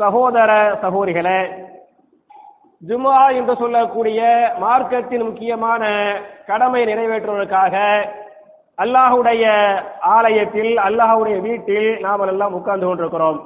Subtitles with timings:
[0.00, 1.40] சகோதர சகோதரிகளே
[2.82, 4.20] ஜுமா என்று சொல்லக்கூடிய
[4.60, 5.82] மார்க்கத்தின் முக்கியமான
[6.46, 7.74] கடமை நிறைவேற்றுவதற்காக
[8.84, 9.44] அல்லாஹுடைய
[10.00, 13.38] ஆலயத்தில் அல்லாஹுடைய வீட்டில் நாம் எல்லாம் உட்கார்ந்து கொண்டிருக்கிறோம்.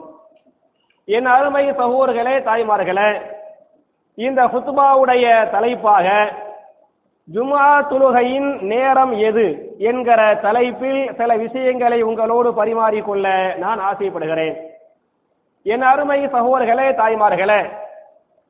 [1.05, 3.11] என் அருமை சகோதர்களே தாய்மார்களே
[4.15, 6.09] இந்த ஹுத்பாவுடைய தலைப்பாக
[7.29, 14.57] ஜுமா துலுகையின் நேரம் எது என்கிற தலைப்பில் சில விஷயங்களை உங்களோடு பரிமாறிக்கொள்ள நான் ஆசைப்படுகிறேன்.
[15.67, 17.61] என் அருமை சகோதர்களே தாய்மார்களே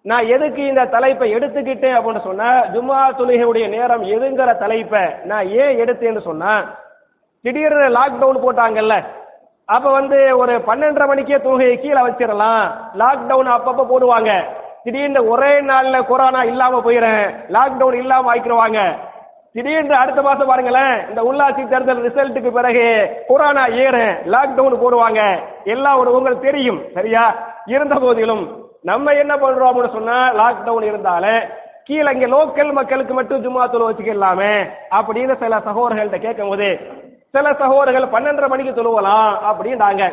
[0.05, 6.23] நான் எதுக்கு இந்த தலைப்பை எடுத்துக்கிட்டேன் அப்படின்னு சொன்னா ஜும்மா தொழுகையுடைய நேரம் எதுங்கிற தலைப்பை நான் ஏன் எடுத்தேன்னு
[6.23, 6.53] சொன்னா
[7.45, 8.95] திடீர்னு லாக்டவுன் போட்டாங்கல்ல
[9.69, 12.65] அப்ப வந்து ஒரு பன்னெண்டரை மணிக்கே தொழுகையை கீழே வச்சிடலாம்.
[12.99, 14.31] லாக்டவுன் அப்பப்ப போடுவாங்க.
[14.85, 18.81] திடீர்னு ஒரே நாள்ல கொரோனா இல்லாம போயிடுறேன் லாக்டவுன் இல்லாம ஆக்கிடுவாங்க
[19.55, 22.85] திடீர்னு அடுத்த மாசம் பாருங்களேன் இந்த உள்ளாட்சி தேர்தல் ரிசல்ட்டுக்கு பிறகு
[23.29, 25.21] கொரோனா ஏறும் லாக்டவுன் போடுவாங்க.
[25.75, 27.25] எல்லாம் ஒரு உங்களுக்கு தெரியும் சரியா?
[27.75, 28.45] இருந்த போதிலும்
[28.91, 31.41] நம்ம என்ன பண்றோம்னு அப்படின்னு சொன்னா லாக்டவுன் இருந்தாலும்
[31.89, 34.53] கீழே இங்க லோக்கல் மக்களுக்கு மட்டும் ஜும்மா தொழு வச்சுக்கலாமே
[34.99, 36.69] அப்படின்னு சில சகோதரர்கள்ட்ட கேட்கும் போது
[37.35, 40.05] சில சகோதரர்கள் பன்னெண்டரை மணிக்கு தொழுவலாம் அப்படின்றாங்க.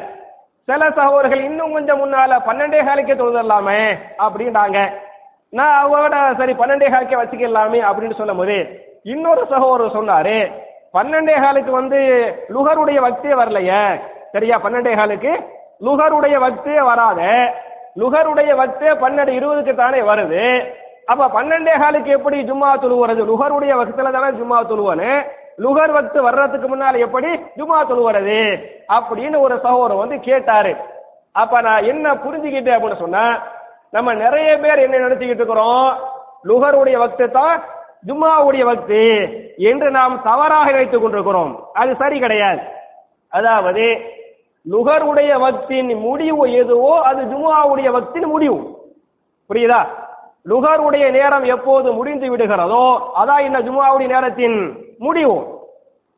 [0.67, 3.79] சில சகோதரர்கள் இன்னும் கொஞ்சம் முன்னால பன்னெண்டே காலுக்கே தொழுதலாமே
[4.25, 4.77] அப்படின்றாங்க.
[5.57, 8.57] நான் அவங்களோட சரி பன்னெண்டே காலுக்கே வச்சுக்கலாமே அப்படின்னு சொல்லும் போது
[9.03, 10.51] இன்னொரு சகோதரர் சொன்னாரு
[10.93, 11.99] பன்னெண்டே காலுக்கு வந்து
[12.49, 14.01] லுகருடைய வக்தே வரலையே.
[14.31, 14.59] சரியா?
[14.63, 15.31] பன்னெண்டே காலுக்கு
[15.85, 17.21] லுகருடைய வக்தே வராத.
[17.97, 20.73] லுகருடைய வக்தே பன்னெண்டு இருபதுக்கு தானே வருது.
[21.05, 23.21] அப்ப பன்னெண்டே காலுக்கு எப்படி ஜும்மா தொழுவுறது?
[23.31, 25.11] லுகருடைய வக்துல தானே ஜும்மா தொழுவனு?
[25.61, 27.27] லுகர் வக்து வர்றதுக்கு முன்னால எப்படி
[27.57, 28.67] ஜும்மா தொழுவுறது?
[28.93, 30.75] அப்படின்னு ஒரு சகோதரர் வந்து கேட்டாரு.
[31.31, 33.41] அப்ப நான் என்ன புரிஞ்சுக்கிட்டேன் அப்படின்னு சொன்னா
[33.91, 35.97] நம்ம நிறைய பேர் என்ன நினைச்சுக்கிட்டு இருக்கிறோம்.
[36.43, 37.63] லுகருடைய வக்து தான்
[38.05, 39.03] ஜும்மாவுடைய வக்து
[39.57, 41.67] என்று நாம் தவறாக நினைத்துக் கொண்டிருக்கிறோம்.
[41.73, 42.59] அது சரி கிடையாது.
[43.29, 43.85] அதாவது
[44.71, 48.59] லுகருடைய வக்தின் முடிவு எதுவோ அது ஜும்மாவுடைய வக்தின் முடிவு.
[49.49, 49.81] புரியுதா?
[50.49, 54.57] லுகருடைய நேரம் எப்போது முடிந்து விடுகிறதோ அதான் இந்த ஜும்மாவுடைய நேரத்தின்
[54.99, 55.37] முடிவு.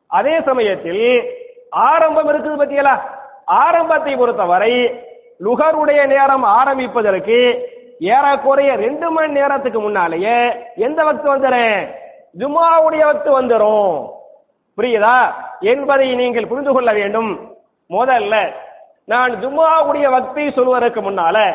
[0.06, 1.04] அதே சமயத்தில்
[1.70, 3.00] ஆரம்பம் இருக்குது பத்தியலா?
[3.44, 4.94] ஆரம்பத்தை பொறுத்தவரை
[5.44, 7.38] லுகருடைய நேரம் ஆரம்பிப்பதற்கு
[8.00, 10.36] ஏறக்குறைய ரெண்டு மணி நேரத்துக்கு முன்னாலேயே
[10.76, 11.88] எந்த வக்து வந்துடும்
[12.38, 14.08] ஜுமாவுடைய வக்து வந்துடும்
[14.78, 15.16] புரியுதா?
[15.60, 17.54] என்பதை நீங்கள் புரிந்து கொள்ள வேண்டும்.
[17.90, 18.52] முதல்ல
[19.04, 21.54] நான் ஜும்மாவுடைய வக்தை சொல்வதற்கு முன்னால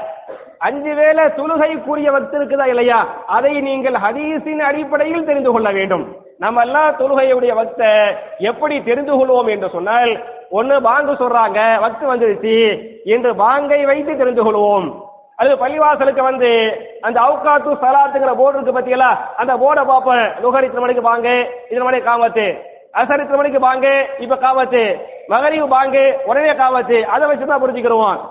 [0.57, 3.07] அஞ்சு வேளை தொழுகைக்குரிய வக்து இருக்குதா இல்லையா?
[3.27, 6.15] அதை நீங்கள் ஹதீஸின் அடிப்படையில் தெரிந்து கொள்ள வேண்டும்.
[6.37, 12.81] நம்ம எல்லாம் தொழுகையுடைய வக்தை எப்படி தெரிந்து கொள்வோம் என்று சொன்னால் ஒன்னு பாங்கு சொல்றாங்க வக்து வந்துருச்சு.
[13.05, 15.13] என்று பாங்கை வைத்து தெரிந்து கொள்வோம்.
[15.39, 16.49] அது பள்ளிவாசலுக்கு வந்து
[17.07, 19.09] அந்த அவுகாத்து சலாத்துங்கிற போர்டு இருக்கு பத்தியலா
[19.41, 20.27] அந்த போர்டை பார்ப்பேன்.
[20.43, 21.27] லுகர் இத்தனை மணிக்கு வாங்க
[21.69, 22.45] இத்தனை மணிக்கு காமத்து
[22.99, 23.87] அசர் இத்தனை மணிக்கு வாங்க
[24.25, 24.83] இப்ப காமத்து
[25.33, 25.97] மகரிவு வாங்க
[26.29, 28.21] உடனே காமத்து அதை வச்சு தான் புரிஞ்சுக்கிறோம்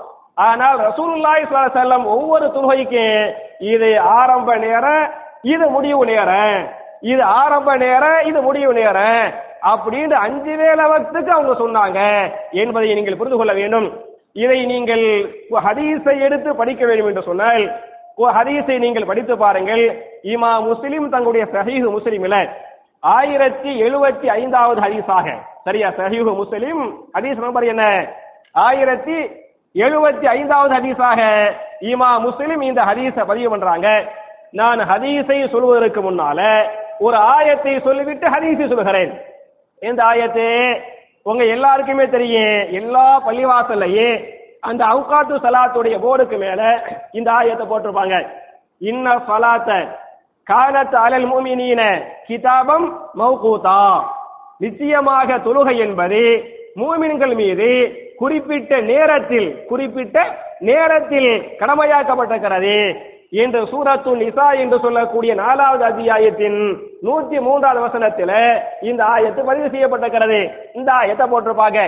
[0.47, 1.45] ஆனால் ரசூலுல்லாய்
[1.77, 3.05] செல்லம் ஒவ்வொரு தொழுகைக்கு
[3.73, 3.91] இது
[4.21, 5.05] ஆரம்ப நேரம்
[5.55, 6.57] இது முடிவு நேரம்
[7.12, 9.21] இது ஆரம்ப நேரம் இது முடிவு நேரம்
[9.73, 12.00] அப்படின்னு அஞ்சு வேலை வக்துக்கு அவங்க சொன்னாங்க.
[12.62, 13.87] என்பதை நீங்கள் புரிந்து கொள்ள வேண்டும்.
[14.43, 15.05] இதை நீங்கள்
[15.67, 17.65] ஹதீஸை எடுத்து படிக்க வேண்டும் என்று சொன்னால்
[18.37, 19.85] ஹதீஸை நீங்கள் படித்து பாருங்கள்.
[20.33, 22.37] இமா முஸ்லிம் தங்களுடைய சஹீஹ் முஸ்லிமில
[23.17, 25.27] ஆயிரத்தி எழுபத்தி ஐந்தாவது ஹதீஸாக.
[25.67, 25.89] சரியா?
[25.99, 26.83] சஹீஹ் முஸ்லிம்.
[27.17, 27.85] ஹதீஸ் நம்பர் என்ன?
[28.67, 29.17] ஆயிரத்தி
[29.75, 31.21] எழுபத்தி ஐந்தாவது ஹதீஸாக
[31.93, 33.89] இமா முஸ்லிம் இந்த ஹதீஸை பதிவு பண்றாங்க.
[34.61, 36.41] நான் ஹதீஸை சொல்வதற்கு முன்னால
[37.07, 39.15] ஒரு ஆயத்தை சொல்லிவிட்டு ஹதீஸை சொல்கிறேன்
[39.83, 40.49] இந்த ஆயத்தை?
[41.26, 44.17] உங்க எல்லாருக்குமே தெரியும் எல்லா பள்ளிவாசல்லையும்
[44.69, 46.62] அந்த அவுகாத்து சலாத்துடைய போர்டுக்கு மேல
[47.12, 48.17] இந்த ஆயத்தை போட்டிருப்பாங்க.
[48.91, 49.71] இன்ன சலாத்த
[50.50, 51.82] காலத்து அலல் மூமினீன
[52.29, 52.87] கிதாபம்
[53.21, 53.81] மௌகூதா.
[54.65, 56.23] நிச்சயமாக தொழுகை என்பது
[56.81, 57.71] மூமின்கள் மீது
[58.17, 60.19] குறிப்பிட்ட நேரத்தில் குறிப்பிட்ட
[60.71, 61.31] நேரத்தில்
[61.61, 62.76] கடமையாக்கப்பட்டிருக்கிறது.
[63.43, 66.59] என்று சூரத்து நிசா என்று சொல்லக்கூடிய நாலாவது அத்தியாயத்தின்
[67.07, 68.37] நூத்தி மூன்றாவது வசனத்தில்
[68.91, 70.41] இந்த ஆயத்து பதிவு செய்யப்பட்டிருக்கிறது.
[70.79, 71.81] இந்த ஆயத்தை போட்டிருப்பாங்க.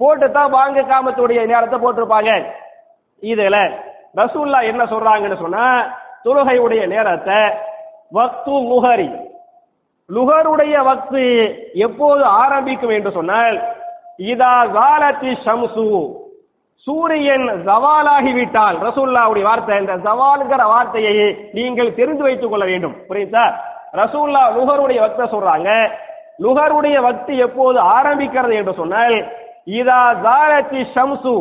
[0.00, 2.32] போட்டு தான் வாங்க காமத்துடைய நேரத்தை போட்டிருப்பாங்க.
[3.22, 3.58] இதுல
[4.20, 5.66] ரசூல்லா என்ன சொல்றாங்கன்னு சொன்னா
[6.26, 7.38] தொழுகையுடைய நேரத்தை
[8.18, 9.08] வக்து முஹரி
[10.08, 11.24] லுகருடைய வக்து
[11.86, 13.56] எப்போது ஆரம்பிக்கும் என்று சொன்னால்
[14.32, 15.86] இதா காலத்தி ஷம்சு.
[16.86, 21.14] சூரியன் ஜவாலாகிவிட்டால் ரசூல்லாவுடைய வார்த்தை இந்த ஜவாலுங்கிற வார்த்தையை
[21.58, 22.94] நீங்கள் தெரிந்து வைத்துக் கொள்ள வேண்டும்.
[23.08, 23.44] புரியுதா
[24.00, 25.70] ரசூல்லா லுகருடைய வக்த சொல்றாங்க.
[26.44, 29.16] லுகருடைய வக்தி எப்போது ஆரம்பிக்கிறது என்று சொன்னால்
[29.80, 31.36] இதா ஜாலத்தி ஷம்சு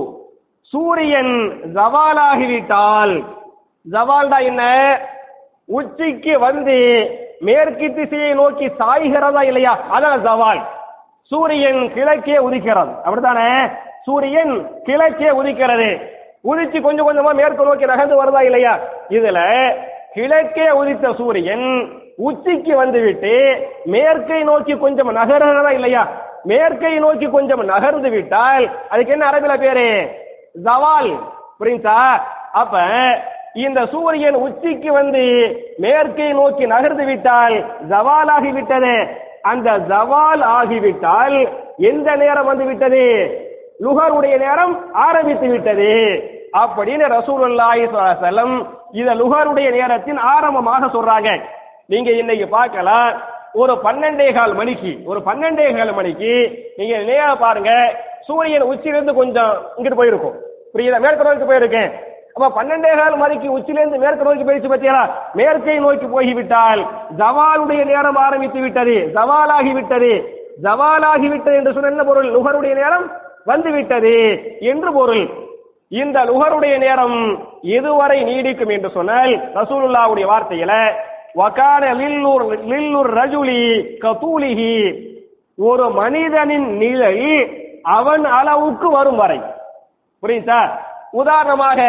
[0.74, 1.34] சூரியன்
[1.78, 3.16] ஜவாலாகிவிட்டால்
[3.86, 4.64] ஜவால்டா என்ன?
[5.78, 6.78] உச்சிக்கு வந்து
[7.48, 9.74] மேற்கு திசையை நோக்கி சாய்கிறதா இல்லையா?
[9.96, 10.62] அதான் ஜவால்
[11.32, 12.94] சூரியன் கிழக்கே உதிக்கிறது.
[13.06, 13.50] அப்படித்தானே?
[14.06, 15.90] சூரியன் கிழக்கே உதிக்கிறது.
[16.44, 18.80] உதிச்சு கொஞ்சம் கொஞ்சமா மேற்கு நோக்கி நகர்ந்து வருதா இல்லையா?
[19.10, 19.40] இதுல
[20.14, 21.66] கிழக்கே உதித்த சூரியன்
[22.18, 23.34] உச்சிக்கு வந்துவிட்டு
[23.86, 26.08] மேற்கை நோக்கி கொஞ்சம் நகர்றதா இல்லையா?
[26.44, 30.10] மேற்கை நோக்கி கொஞ்சம் நகர்ந்து விட்டால் அதுக்கு என்ன அரபில பேரு?
[30.64, 31.12] ஜவால்.
[31.60, 32.22] புரியுதா?
[32.52, 32.78] அப்ப
[33.54, 35.24] இந்த சூரியன் உச்சிக்கு வந்து
[35.78, 37.54] மேற்கை நோக்கி நகர்ந்து விட்டால்
[37.90, 39.08] ஜவால் ஆகிவிட்டது.
[39.42, 41.48] அந்த ஜவால் ஆகிவிட்டால்
[41.78, 43.04] எந்த நேரம் வந்து விட்டது?
[43.84, 44.74] லுகருடைய நேரம்
[45.08, 45.92] ஆரம்பித்து விட்டது.
[46.62, 48.58] அப்படின்னு ரசூலுல்லாஹி ஸல்லல்லாஹு
[49.00, 51.30] இத லுகருடைய நேரத்தின் ஆரம்பமாக சொல்றாங்க.
[51.94, 53.10] நீங்க இன்னைக்கு பார்க்கலாம்
[53.62, 56.32] ஒரு பன்னெண்டே கால் மணிக்கு ஒரு பன்னெண்டே கால் மணிக்கு
[56.78, 57.72] நீங்க நேர பாருங்க
[58.28, 60.36] சூரியன் உச்சிலிருந்து கொஞ்சம் இங்கிட்டு போயிருக்கும்.
[60.74, 61.00] புரியுதா?
[61.06, 61.90] மேற்கு நோக்கி போயிருக்கேன்.
[62.36, 64.98] அப்ப பன்னெண்டே கால் மணிக்கு உச்சிலிருந்து மேற்கு நோக்கி போயிடுச்சு பத்தியா
[65.40, 66.82] மேற்கை நோக்கி போய்விட்டால்
[67.22, 68.96] ஜவாலுடைய நேரம் ஆரம்பித்து விட்டது.
[69.18, 70.12] ஜவாலாகி விட்டது.
[70.66, 72.34] ஜவாலாகி விட்டது என்று சொன்ன என்ன பொருள்?
[72.36, 73.06] லுகருடைய நேரம்
[73.46, 75.30] வந்துவிட்டது என்று பொருள்.
[75.90, 80.92] இந்த லுகருடைய நேரம் எதுவரை நீடிக்கும் என்று சொன்னால் ரசூலுல்லாவுடைய வார்த்தையில
[81.34, 85.02] வகான லில்லூர் லில்லூர் ரஜுலி கதூலிஹி.
[85.58, 87.48] ஒரு மனிதனின் நிலை
[87.84, 89.42] அவன் அளவுக்கு வரும் வரை.
[90.28, 90.70] புரியுதா?
[91.12, 91.82] உதாரணமாக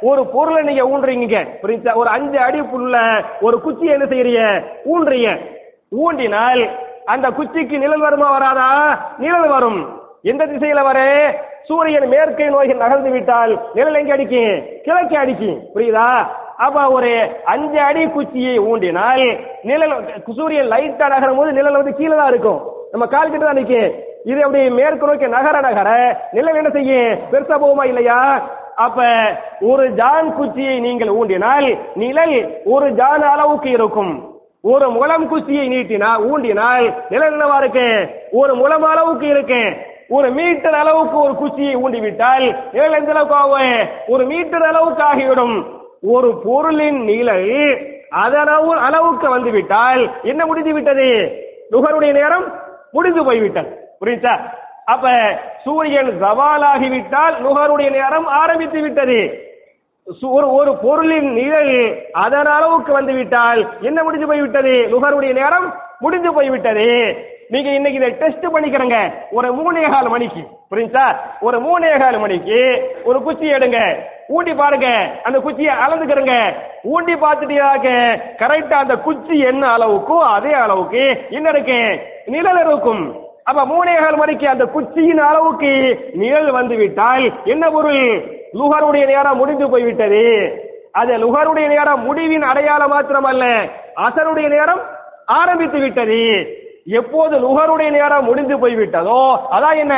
[0.00, 1.48] ஒரு பொருளை நீங்க ஊன்றீங்க.
[1.62, 1.94] புரியுதா?
[1.94, 4.64] ஒரு அஞ்சு அடி புள்ள ஒரு குச்சி என்ன செய்யறீங்க?
[4.94, 5.56] ஊன்றீங்க.
[6.04, 6.70] ஊண்டினால்
[7.04, 8.98] அந்த குச்சிக்கு நிழல் வருமா வராதா?
[9.18, 9.97] நிழல் வரும்.
[10.24, 10.98] எந்த திசையில வர?
[11.68, 14.52] சூரியன் மேற்கை நோக்கி நகர்ந்து விட்டால் நிழல் எங்க அடிக்கும்
[14.84, 16.08] கிழக்கு அடிக்கும் புரியுதா?
[16.66, 17.10] அப்ப ஒரு
[17.52, 19.24] அஞ்சு அடி குச்சியை ஊண்டினால்
[19.68, 19.94] நிழல்
[20.38, 22.60] சூரியன் லைட்டா நகரும் போது நிழல் வந்து கீழே தான் இருக்கும்.
[22.92, 23.90] நம்ம கால் கிட்ட தான் நிற்கும்
[24.30, 25.90] இது அப்படி மேற்கு நோக்கி நகர நகர
[26.36, 27.12] நிழல் என்ன செய்யும்?
[27.32, 28.20] பெருசா போகுமா இல்லையா?
[28.86, 29.04] அப்ப
[29.70, 31.68] ஒரு ஜான் குச்சியை நீங்கள் ஊண்டினால்
[32.02, 32.36] நிழல்
[32.74, 34.12] ஒரு ஜான் அளவுக்கு இருக்கும்.
[34.72, 37.86] ஒரு முளம் குச்சியை நீட்டினா ஊண்டினால் நிழல் என்னவா இருக்கு?
[38.40, 39.60] ஒரு முளம் அளவுக்கு இருக்கு.
[40.08, 45.80] ஒரு மீட்டர் அளவுக்கு ஒரு குச்சியை ஊண்டிவிட்டால் நிழல் எந்த அளவுக்கு ஆகும் ஒரு மீட்டர் அளவுக்கு ஆகிவிடும்.
[46.02, 47.50] ஒரு பொருளின் நிலை
[48.10, 51.38] அதளவு அளவுக்கு வந்து விட்டால் என்ன முடிந்து விட்டது
[51.70, 52.60] நுகருடைய நேரம்
[52.92, 53.88] முடிந்து போய்விட்டது.
[54.00, 54.40] புரியுதா?
[54.84, 59.42] அப்ப சூரியன் சவாலாகிவிட்டால் நுகருடைய நேரம் ஆரம்பித்து விட்டது.
[60.22, 64.88] சு- ஒரு ஒரு பொருளின் நிழல் அதன் அளவுக்கு வந்து விட்டால் என்ன முடிஞ்சு போய்விட்டது?
[64.88, 67.16] நுகருடைய நேரம் முடிஞ்சு போய்விட்டது.
[67.48, 68.96] நீங்க இன்னைக்கு இதை டெஸ்ட் பண்ணிக்கிறங்க.
[69.30, 70.42] ஒரு மூணே கால் மணிக்கு.
[70.70, 72.58] புரிஞ்சா ஒரு மூணே கால் மணிக்கு
[73.04, 73.78] ஒரு குச்சி எடுங்க.
[74.28, 74.88] ஊண்டி பாருங்க.
[75.22, 76.54] அந்த குச்சியை அளந்துக்கிறங்க.
[76.84, 77.88] ஊண்டி பார்த்துட்டீங்க
[78.38, 81.78] கரெக்டா அந்த குச்சி என்ன அளவுக்கோ அதே அளவுக்கு என்ன இருக்கு.
[82.26, 83.16] நிழல் இருக்கும்.
[83.44, 85.72] அப்ப மூணே கால் மணிக்கு அந்த குச்சியின் அளவுக்கு
[86.14, 88.04] நிழல் வந்து விட்டால் என்ன பொருள்?
[88.54, 90.24] லுகருடைய நேரம் முடிந்து போய்விட்டது.
[90.92, 93.70] அது லுகருடைய நேரம் முடிவின் அடையாளம் மாத்திரமல்ல.
[93.96, 94.80] அசருடைய நேரம்
[95.26, 96.22] ஆரம்பித்து விட்டது.
[96.96, 99.22] எப்போது நுகருடைய நேரம் முடிந்து போய்விட்டதோ
[99.56, 99.94] அதான் என்ன?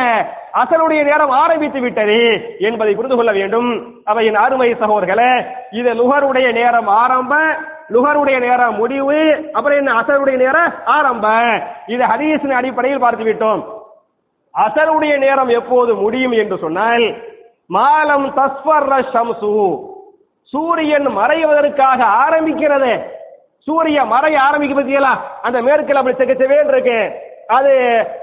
[0.52, 2.20] அசருடைய நேரம் ஆரம்பித்து விட்டது
[2.59, 3.68] என்பதை புரிந்து கொள்ள வேண்டும்.
[4.04, 5.32] அவை என் அருமை சகோதர்களே
[5.70, 7.35] இது நுகருடைய நேரம் ஆரம்ப
[7.90, 9.92] லுகருடைய நேரம் முடிவு அப்புறம் என்ன?
[10.00, 11.26] அசருடைய நேரம் ஆரம்ப.
[11.87, 13.62] இது ஹதீஸின் அடிப்படையில் பார்த்து விட்டோம்.
[14.54, 17.06] அசருடைய நேரம் எப்போது முடியும் என்று சொன்னால்
[17.66, 19.80] மாலம் தஸ்வர் சம்சு
[20.52, 22.92] சூரியன் மறைவதற்காக ஆரம்பிக்கிறது.
[23.67, 25.12] சூரிய மறைய ஆரம்பிக்க பத்தியலா
[25.43, 27.00] அந்த மேற்கில் அப்படி செக்கச்சவேன் இருக்கு.
[27.47, 27.73] அது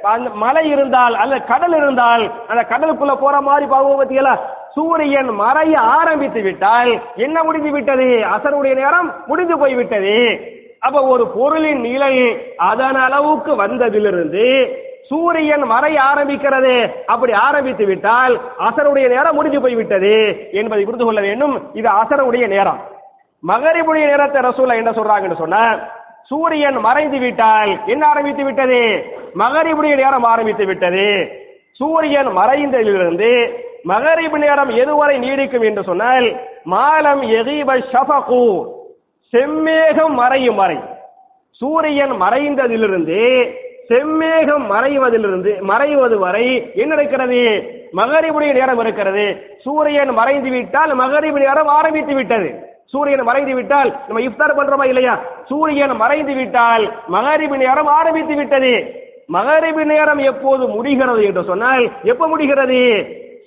[0.02, 4.36] அந்த மலை இருந்தால் அல்ல கடல் இருந்தால் அந்த கடலுக்குள்ள போற மாதிரி பாவம் பத்தியலா
[4.76, 8.08] சூரியன் மறைய ஆரம்பித்து விட்டால் என்ன முடிந்து விட்டது?
[8.36, 10.16] அசருடைய நேரம் முடிந்து போய்விட்டது.
[10.80, 12.14] அப்ப ஒரு பொருளின் நிலை
[12.58, 14.46] அதன் அளவுக்கு வந்ததிலிருந்து
[15.10, 16.74] சூரியன் மறைய ஆரம்பிக்கிறது.
[17.06, 20.16] அப்படி ஆரம்பித்து விட்டால் அசருடைய நேரம் முடிஞ்சு போய்விட்டது
[20.52, 21.56] என்பதை புரிந்து கொள்ள வேண்டும்.
[21.74, 22.96] இது அசருடைய நேரம்.
[23.44, 25.64] மகரிபுடைய நேரத்தை ரசூலா என்ன சொல்றாங்கன்னு சொன்னா
[26.30, 28.80] சூரியன் மறைந்து விட்டால் என்ன ஆரம்பித்து விட்டது?
[29.42, 31.06] மகரிபுடைய நேரம் ஆரம்பித்து விட்டது.
[31.72, 33.30] சூரியன் மறைந்ததிலிருந்து
[33.84, 36.28] மகரிபு நேரம் எதுவரை நீடிக்கும் என்று சொன்னால்
[36.74, 38.44] மாலம் எகீப ஷஃபகு
[39.34, 40.78] செம்மேகம் மறையும் வரை.
[41.62, 43.22] சூரியன் மறைந்ததிலிருந்து
[43.90, 47.42] செம்மேகம் மறைவதிலிருந்து மறைவது வரை என்ன இருக்கிறது
[47.92, 49.26] மகரிபுடைய நேரம் இருக்கிறது.
[49.64, 52.50] சூரியன் மறைந்து விட்டால் மகரிபு நேரம் ஆரம்பித்து விட்டது.
[52.94, 55.14] சூரியன் மறைந்து விட்டால் நம்ம இஃப்தார் பண்றோமா இல்லையா?
[55.50, 58.74] சூரியன் மறைந்து விட்டால் மகரிபு நேரம் ஆரம்பித்து விட்டது.
[59.28, 62.82] மகரிபு நேரம் எப்போது முடிகிறது என்று சொன்னால் எப்ப முடிகிறது?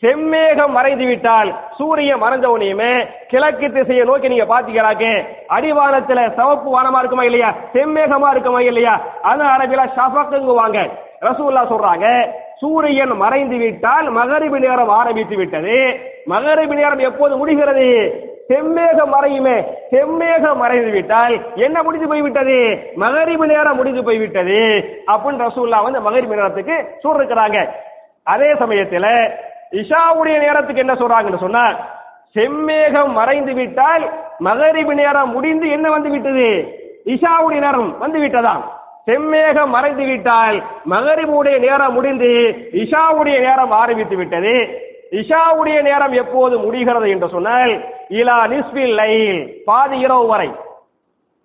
[0.03, 2.93] செம்மேகம் மறைந்து விட்டால் சூரியன் மறைஞ்ச உடனேயுமே
[3.29, 5.05] கிழக்கு திசையை நோக்கி நீங்க பாத்தீங்களாக்க
[5.49, 7.51] அடிவானத்துல சிவப்பு வானமா இருக்குமா இல்லையா?
[7.75, 8.95] செம்மேகமா இருக்குமா இல்லையா?
[9.23, 10.79] அது அரபில ஷஃபக்குங்குவாங்க
[11.23, 12.07] ரசூல்லா சொல்றாங்க
[12.61, 15.77] சூரியன் மறைந்து விட்டால் மகரிபு நேரம் ஆரம்பித்து விட்டது.
[16.27, 17.87] மகரிபு நேரம் எப்போது முடிகிறது?
[18.51, 19.57] செம்மேகம் மறையுமே
[19.91, 22.57] செம்மேகம் மறைந்து விட்டால் என்ன முடிந்து போய்விட்டது?
[22.95, 24.59] மகரிபு நேரம் முடிந்து போய்விட்டது.
[25.13, 27.59] அப்படின்னு ரசூல்லா வந்து மகரிபு நேரத்துக்கு சொல்லிருக்கிறாங்க
[28.25, 29.07] அதே சமயத்துல
[29.73, 31.65] இஷாவுடைய நேரத்துக்கு என்ன சொல்றாங்கன்னு சொன்னா
[32.35, 34.05] செம்மேகம் மறைந்து விட்டால்
[34.39, 36.49] மகரிபு நேரம் முடிந்து என்ன வந்து விட்டது?
[37.07, 38.63] இஷாவுடைய நேரம் வந்து விட்டதாம்
[39.07, 42.31] செம்மேகம் மறைந்து விட்டால் மகரிபுடைய நேரம் முடிந்து
[42.83, 44.55] இஷாவுடைய நேரம் ஆரம்பித்து விட்டது.
[45.11, 47.73] இஷாவுடைய நேரம் எப்போது முடிகிறது என்று சொன்னால்
[48.19, 50.51] இலா நிஸ்பில் லைல் பாதி இரவு வரை.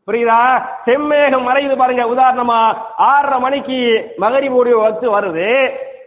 [0.07, 0.39] புரியுதா?
[0.85, 2.57] செம்மேகம் மறையுது பாருங்க உதாரணமா
[2.97, 3.77] ஆறரை மணிக்கு
[4.17, 5.49] மகரிபுடைய வக்து வருது.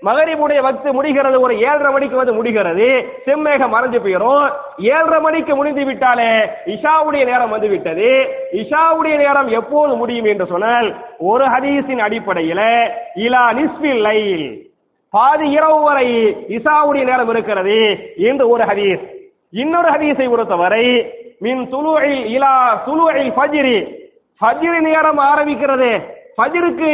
[0.07, 2.89] மகரிபுடைய வக்து முடிகிறது ஒரு ஏழரை மணிக்கு வந்து முடிகிறது.
[3.27, 6.31] செம்மேகம் மறைஞ்சு போயிடும் ஏழரை மணிக்கு முடிந்து விட்டாலே
[6.75, 8.11] இஷாவுடைய நேரம் வந்து விட்டது.
[8.53, 12.63] இஷாவுடைய நேரம் எப்போது முடியும் என்று சொன்னால் ஒரு ஹதீஸின் அடிப்படையில
[13.27, 14.49] இலா நிஸ்பில் லைல்
[15.11, 16.09] பாதி இரவு வரை
[16.57, 17.79] இசாவுடைய நேரம் இருக்கிறது
[18.17, 19.05] என்று ஒரு ஹதீஸ்.
[19.53, 20.85] இன்னொரு ஹதீஸை பொறுத்தவரை
[21.41, 22.53] மின் துலுவில் இலா
[22.87, 23.77] துலுவில் ஃபஜிரி.
[24.41, 25.91] ஃபஜிரி நேரம் ஆரம்பிக்கிறது
[26.37, 26.89] ஃபஜிருக்கு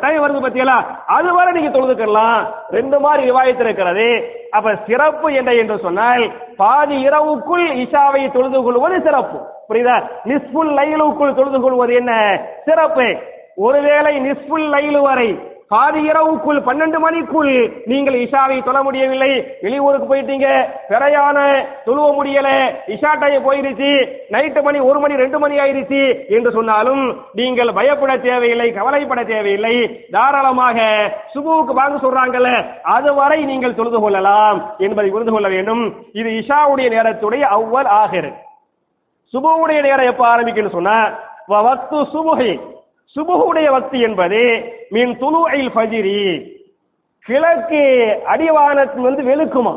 [0.00, 0.76] டைம் வருது பத்தியலா
[1.06, 4.08] அது வரை நீங்க தொழுதுக்கலாம் ரெண்டு மாதிரி விவாயத்து இருக்கிறது.
[4.50, 6.24] அப்ப சிறப்பு என்ன என்று சொன்னால்
[6.56, 9.38] பாதி இரவுக்குள் இஷாவை தொழுது கொள்வது சிறப்பு.
[9.68, 9.96] புரியுதா?
[10.24, 12.12] நிஸ்புல் லைலுக்குள் தொழுது கொள்வது என்ன?
[12.64, 13.06] சிறப்பு.
[13.56, 15.28] ஒருவேளை நிஸ்புல் லைலு வரை
[15.72, 17.52] காது இரவுக்குள் பன்னெண்டு மணிக்குள்
[17.90, 19.30] நீங்கள் இஷாவை தொழ முடியவில்லை.
[19.62, 20.48] வெளியூருக்கு போயிட்டீங்க.
[20.90, 21.38] பிறையான
[21.86, 22.48] தொழுவ முடியல.
[22.94, 23.90] இஷா டைம் போயிருச்சு.
[24.34, 26.02] நைட்டு மணி ஒரு மணி ரெண்டு மணி ஆயிருச்சு
[26.36, 27.02] என்று சொன்னாலும்
[27.40, 29.74] நீங்கள் பயப்பட தேவையில்லை கவலைப்பட தேவையில்லை.
[30.16, 30.78] தாராளமாக
[31.34, 32.52] சுபுவுக்கு வாங்க சொல்றாங்கல்ல
[32.96, 35.84] அதுவரை நீங்கள் தொழுது கொள்ளலாம் என்பதை புரிந்து கொள்ள வேண்டும்.
[36.20, 38.32] இது இஷாவுடைய நேரத்துடைய அவ்வல் ஆகிறது
[39.34, 40.98] சுபுவுடைய நேரம் எப்ப ஆரம்பிக்குன்னு சொன்னா
[41.52, 42.50] வக்து சுபுகை
[43.14, 44.40] சுபுகுடைய வக்தி என்பது
[44.90, 46.50] மின் துலுஐல் ஃபஜிரி.
[47.20, 47.82] கிழக்கு
[48.26, 49.74] அடிவானத்தில் வந்து வெளுக்குமா?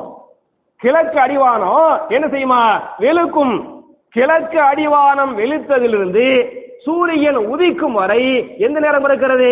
[0.75, 2.81] கிழக்கு அடிவானம் என்ன செய்யுமா?
[2.99, 3.81] வெளுக்கும்.
[4.09, 9.51] கிழக்கு அடிவானம் வெளுத்ததிலிருந்து சூரியன் உதிக்கும் வரை எந்த நேரம் இருக்கிறது?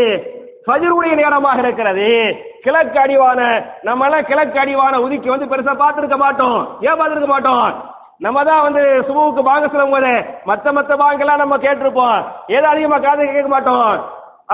[0.67, 2.35] ஃபஜருடைய நேரமாக இருக்கிறது.
[2.61, 6.77] கிழக்கு அடிவான நம்ம கிழக்கு அடிவான உதிக்கி வந்து பெருசா பார்த்திருக்க மாட்டோம்.
[6.81, 7.95] ஏன் பார்த்திருக்க மாட்டோம்?
[8.19, 10.11] நம்ம தான் வந்து சுபுவுக்கு பாங்க சொல்லும் போது
[10.49, 12.19] மத்த மத்த பாங்கெல்லாம் நம்ம கேட்டிருப்போம்.
[12.47, 13.89] ஏதோ அதிகமா காது கேட்க மாட்டோம்.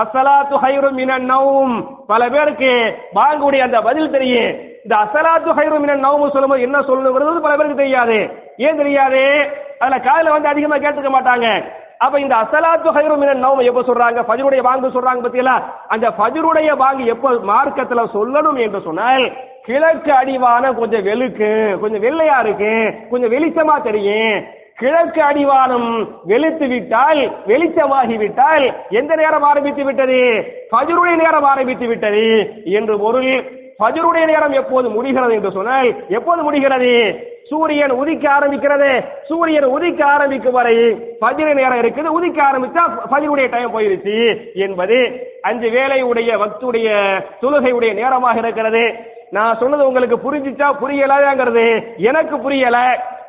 [0.02, 1.74] அசலாத்து ஹைரு மினன் நவும்
[2.06, 2.72] பல பேருக்கு
[3.14, 4.50] பாங்குடைய அந்த பதில் தெரியும்.
[4.84, 8.18] இந்த அசலாத்து ஹைரு மினன் நவும் சொல்லும்போது என்ன சொல்லணுங்கிறது பல பேருக்கு தெரியாது.
[8.56, 9.22] ஏன் தெரியாது?
[9.78, 11.48] அதுல காதுல வந்து அதிகமா கேட்டுக்க மாட்டாங்க.
[12.04, 14.20] அப்ப இந்த அசலாத்து ஹைரு மினன் நவும் எப்ப சொல்றாங்க?
[14.28, 15.56] ஃபஜ்ருடைய வாங்கு சொல்றாங்க பத்தியலா?
[15.88, 19.24] அந்த ஃபஜ்ருடைய வாங்கு எப்ப மார்க்கத்துல சொல்லணும் என்று சொன்னால்
[19.66, 22.72] கிழக்கு அடிவான கொஞ்சம் வெளுக்கு கொஞ்சம் வெள்ளையா இருக்கு
[23.10, 24.36] கொஞ்சம் வெளிச்சமா தெரியும்.
[24.80, 25.88] கிழக்கு அடிவானம்
[26.24, 27.20] வெளுத்து விட்டால்
[27.50, 30.20] வெளிச்சமாகி விட்டால் எந்த நேரம் ஆரம்பித்து விட்டது?
[30.70, 32.24] ஃபஜ்ருடைய நேரம் ஆரம்பித்து விட்டது.
[32.78, 33.30] என்று பொருள்
[33.78, 36.92] ஃபஜ்ருடைய நேரம் எப்போது முடிகிறது என்று சொன்னால் எப்போது முடிகிறது?
[37.50, 38.90] சூரியன் உதிக்க ஆரம்பிக்கிறது.
[39.28, 40.76] சூரியன் உதிக்க ஆரம்பிக்கும் வரை
[41.20, 42.14] ஃபஜ்ரு நேரம் இருக்குது.
[42.18, 44.16] உதிக்க ஆரம்பித்தா ஃபஜ்ருடைய டைம் போயிருச்சு
[44.66, 44.98] என்பது
[45.48, 46.88] அஞ்சு வேலையுடைய வக்துடைய
[47.42, 48.84] தொழுகையுடைய நேரமாக இருக்கிறது.
[49.36, 51.66] நான் சொன்னது உங்களுக்கு புரிஞ்சிச்சா புரியலாங்கிறது
[52.10, 52.78] எனக்கு புரியல.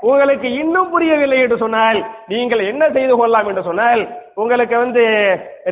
[0.10, 2.00] உங்களுக்கு இன்னும் புரியவில்லை என்று சொன்னால்
[2.31, 4.01] நீங்கள் என்ன செய்து கொள்ளலாம் என்று சொன்னால்
[4.41, 5.03] உங்களுக்கு வந்து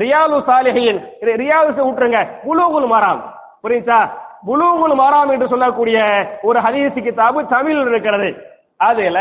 [0.04, 1.00] ரியாலு சாலிகையின்
[1.42, 3.22] ரியாலு விட்டுருங்க குலோகுல் மாறாம்
[3.66, 4.00] புரியுதா
[4.48, 8.36] புலூகுல் மராம் என்று சொல்லக்கூடிய ஒரு ஹதீஸ் கிதாபு தமிழ் இருக்கிறது.
[8.78, 9.20] அதுல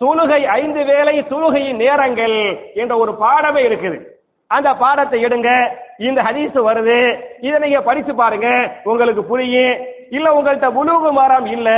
[0.00, 4.00] தொழுகை ஐந்து வேளை தொழுகையின் நேரங்கள் என்ற ஒரு பாடமே இருக்குது.
[4.46, 5.68] அந்த பாடத்தை எடுங்க.
[5.98, 7.20] இந்த ஹதீஸ் வருது.
[7.40, 8.72] இதை நீங்க படிச்சு பாருங்க.
[8.84, 9.78] உங்களுக்கு புரியும்.
[10.10, 11.70] இல்ல உங்கள்கிட்ட புலூகு மாறாம் இல்ல.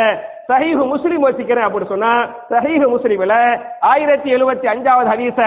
[0.48, 2.12] சஹீஹு முஸ்லிம் வச்சுக்கிறேன் அப்படின்னு சொன்னா
[2.50, 3.34] சஹீஹு முஸ்லிம்ல
[3.90, 5.40] ஆயிரத்தி எழுபத்தி அஞ்சாவது ஹதீஸ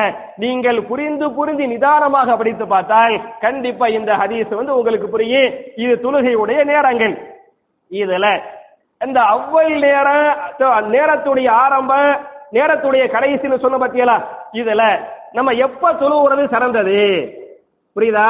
[0.43, 5.53] நீங்கள் புரிந்து புரிந்து நிதானமாக படித்து பார்த்தால் கண்டிப்பா இந்த ஹதீஸ் வந்து உங்களுக்கு புரியும்.
[5.75, 7.15] இது தொழுகையுடைய நேரங்கள்.
[7.91, 8.27] இதுல
[9.01, 10.27] இந்த அவ்வள் நேரம்
[10.95, 12.11] நேரத்துடைய ஆரம்பம்
[12.57, 14.17] நேரத்துடைய கடைசின்னு சொன்ன பத்தியலா
[14.53, 14.83] இதுல
[15.31, 17.01] நம்ம எப்ப தொழுவுறது சிறந்தது?
[17.95, 18.27] புரியுதா?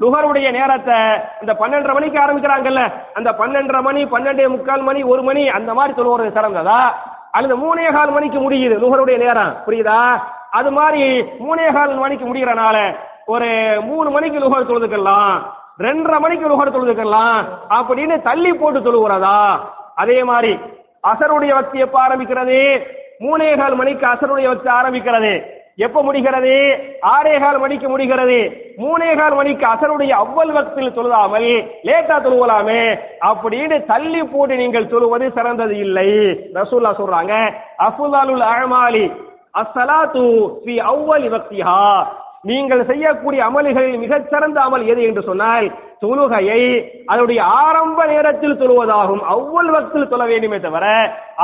[0.00, 0.98] நுகருடைய நேரத்தை
[1.42, 2.82] இந்த பன்னெண்டரை மணிக்கு ஆரம்பிக்கிறாங்கல்ல
[3.14, 6.80] அந்த பன்னெண்டரை மணி பன்னெண்டே முக்கால் மணி ஒரு மணி அந்த மாதிரி தொழுவுறது சிறந்ததா
[7.32, 9.98] அல்லது மூணே கால் மணிக்கு முடியுது நுகருடைய நேரம் புரியுதா?
[10.50, 11.02] அது மாதிரி
[11.40, 12.76] மூணே கால் மணிக்கு முடிகிறனால
[13.26, 13.48] ஒரு
[13.82, 15.34] மூணு மணிக்கு நுகர் தொழுதுக்கலாம்
[15.80, 17.38] ரெண்டரை மணிக்கு நுகர் தொழுதுக்கலாம்
[17.76, 19.36] அப்படின்னு தள்ளி போட்டு தொழுகிறதா
[19.94, 20.52] அதே மாதிரி
[21.04, 22.58] அசருடைய வக்தி எப்ப ஆரம்பிக்கிறது?
[23.20, 25.32] மூணே கால் மணிக்கு அசருடைய வக்தி ஆரம்பிக்கிறது.
[25.78, 26.54] எப்ப முடிகிறது?
[27.14, 28.38] ஆறே கால் மணிக்கு முடிகிறது.
[28.82, 31.50] மூணே கால் மணிக்கு அசருடைய அவ்வல் வக்தில் தொழுதாமல்
[31.88, 32.82] லேட்டா தொழுவலாமே
[33.30, 36.08] அப்படின்னு தள்ளி போட்டு நீங்கள் தொழுவது சிறந்தது இல்லை.
[36.58, 37.34] ரசூல்லா சொல்றாங்க
[37.88, 39.04] அஃபுதாலுல் அழமாலி
[39.62, 40.24] அசலாத்து
[40.64, 41.84] ஃபி அவ்வல் வக்திஹா.
[42.48, 45.66] நீங்கள் செய்யக்கூடிய அமல்களில் மிகச்சிறந்த அமல் எது என்று சொன்னால்
[46.02, 46.62] தொழுகையை
[47.06, 49.22] அதனுடைய ஆரம்ப நேரத்தில் தொழுவதாகும்.
[49.34, 50.86] அவ்வள் வக்தில் தொழ வேண்டுமே தவிர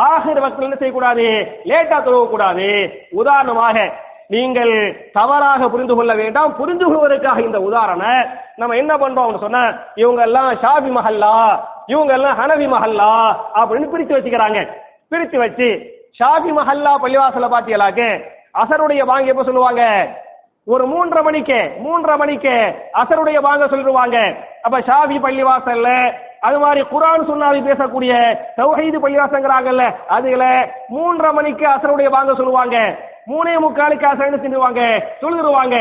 [0.06, 1.26] ஆகிற வக்தில் என்ன செய்யக்கூடாது?
[1.70, 2.68] லேட்டா தொழுவக்கூடாது.
[3.10, 3.76] உதாரணமாக
[4.34, 4.72] நீங்கள்
[5.16, 6.52] தவறாக புரிந்து கொள்ள வேண்டாம்.
[6.60, 8.22] புரிந்து கொள்வதற்காக இந்த உதாரணம்.
[8.60, 9.62] நம்ம என்ன பண்றோம் சொன்ன
[10.02, 11.34] இவங்க எல்லாம் ஷாபி மஹல்லா
[11.94, 13.10] இவங்க எல்லாம் ஹனவி மஹல்லா
[13.60, 14.60] அப்படின்னு பிரித்து வச்சுக்கிறாங்க.
[15.10, 15.68] பிரித்து வச்சு
[16.20, 18.08] ஷாபி மஹல்லா பள்ளிவாசல பாத்தீங்களாக்கு
[18.62, 19.82] அசருடைய பாங்க எப்ப சொல்லுவாங்க?
[20.74, 22.54] ஒரு மூன்றரை மணிக்கு மூன்றரை மணிக்கு
[23.00, 24.18] அசருடைய வாங்க சொல்லிடுவாங்க
[24.66, 25.90] அப்ப ஷாபி பள்ளிவாசல்ல
[26.46, 28.12] அது மாதிரி குரான் சுன்னாவி பேசக்கூடிய
[28.56, 29.84] தௌஹீது பள்ளிவாசங்கிறாங்கல்ல
[30.16, 30.46] அதுல
[30.94, 32.78] மூன்றரை மணிக்கு அசருடைய வாங்க சொல்லுவாங்க.
[33.26, 34.82] மூணே முக்காலுக்கு என்ன செஞ்சுருவாங்க
[35.22, 35.78] சொல்லிடுவாங்க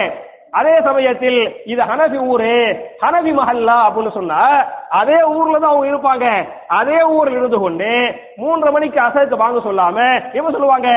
[0.59, 1.39] அதே சமயத்தில்
[1.71, 2.51] இது ஹனபி ஊரு
[3.01, 4.41] ஹனபி மஹல்லா அப்படின்னு சொன்னா
[4.99, 6.25] அதே ஊர்ல தான் அவங்க இருப்பாங்க.
[6.79, 7.89] அதே ஊர்ல இருந்து கொண்டு
[8.41, 9.97] மூன்றரை மணிக்கு அசருக்கு வாங்க சொல்லாம
[10.37, 10.89] எப்ப சொல்லுவாங்க?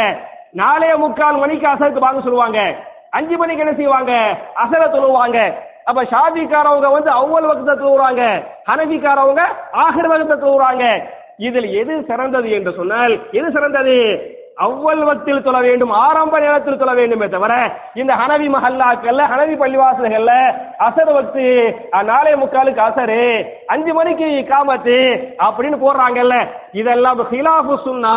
[0.61, 2.61] நாலே முக்கால் மணிக்கு அசருக்கு வாங்க சொல்லுவாங்க.
[3.19, 4.13] அஞ்சு மணிக்கு என்ன செய்வாங்க?
[4.63, 5.39] அசர தொழுவாங்க.
[5.89, 8.23] அப்ப ஷாபிக்காரவங்க வந்து அவ்வளவு வகுத்த தொழுவாங்க
[8.71, 9.45] ஹனபிக்காரவங்க
[9.85, 10.85] ஆகிர வகுத்த தொழுவாங்க
[11.47, 13.97] இதில் எது சிறந்தது என்று சொன்னால் எது சிறந்தது?
[14.67, 17.55] அவ்வளவத்தில் தொழ வேண்டும் ஆரம்ப நேரத்தில் தொழ வேண்டுமே தவிர
[18.01, 20.33] இந்த ஹனவி மஹல்லாக்கள்ல ஹனவி பள்ளிவாசல்கள்ல
[20.87, 21.47] அசர் வக்து
[21.93, 23.23] நாளை நாலே முக்காலுக்கு அசரு
[23.67, 24.97] அஞ்சு மணிக்கு காமத்து
[25.47, 26.37] அப்படின்னு போடுறாங்கல்ல.
[26.73, 28.15] இதெல்லாம் ஹிலாஃபு சுன்னா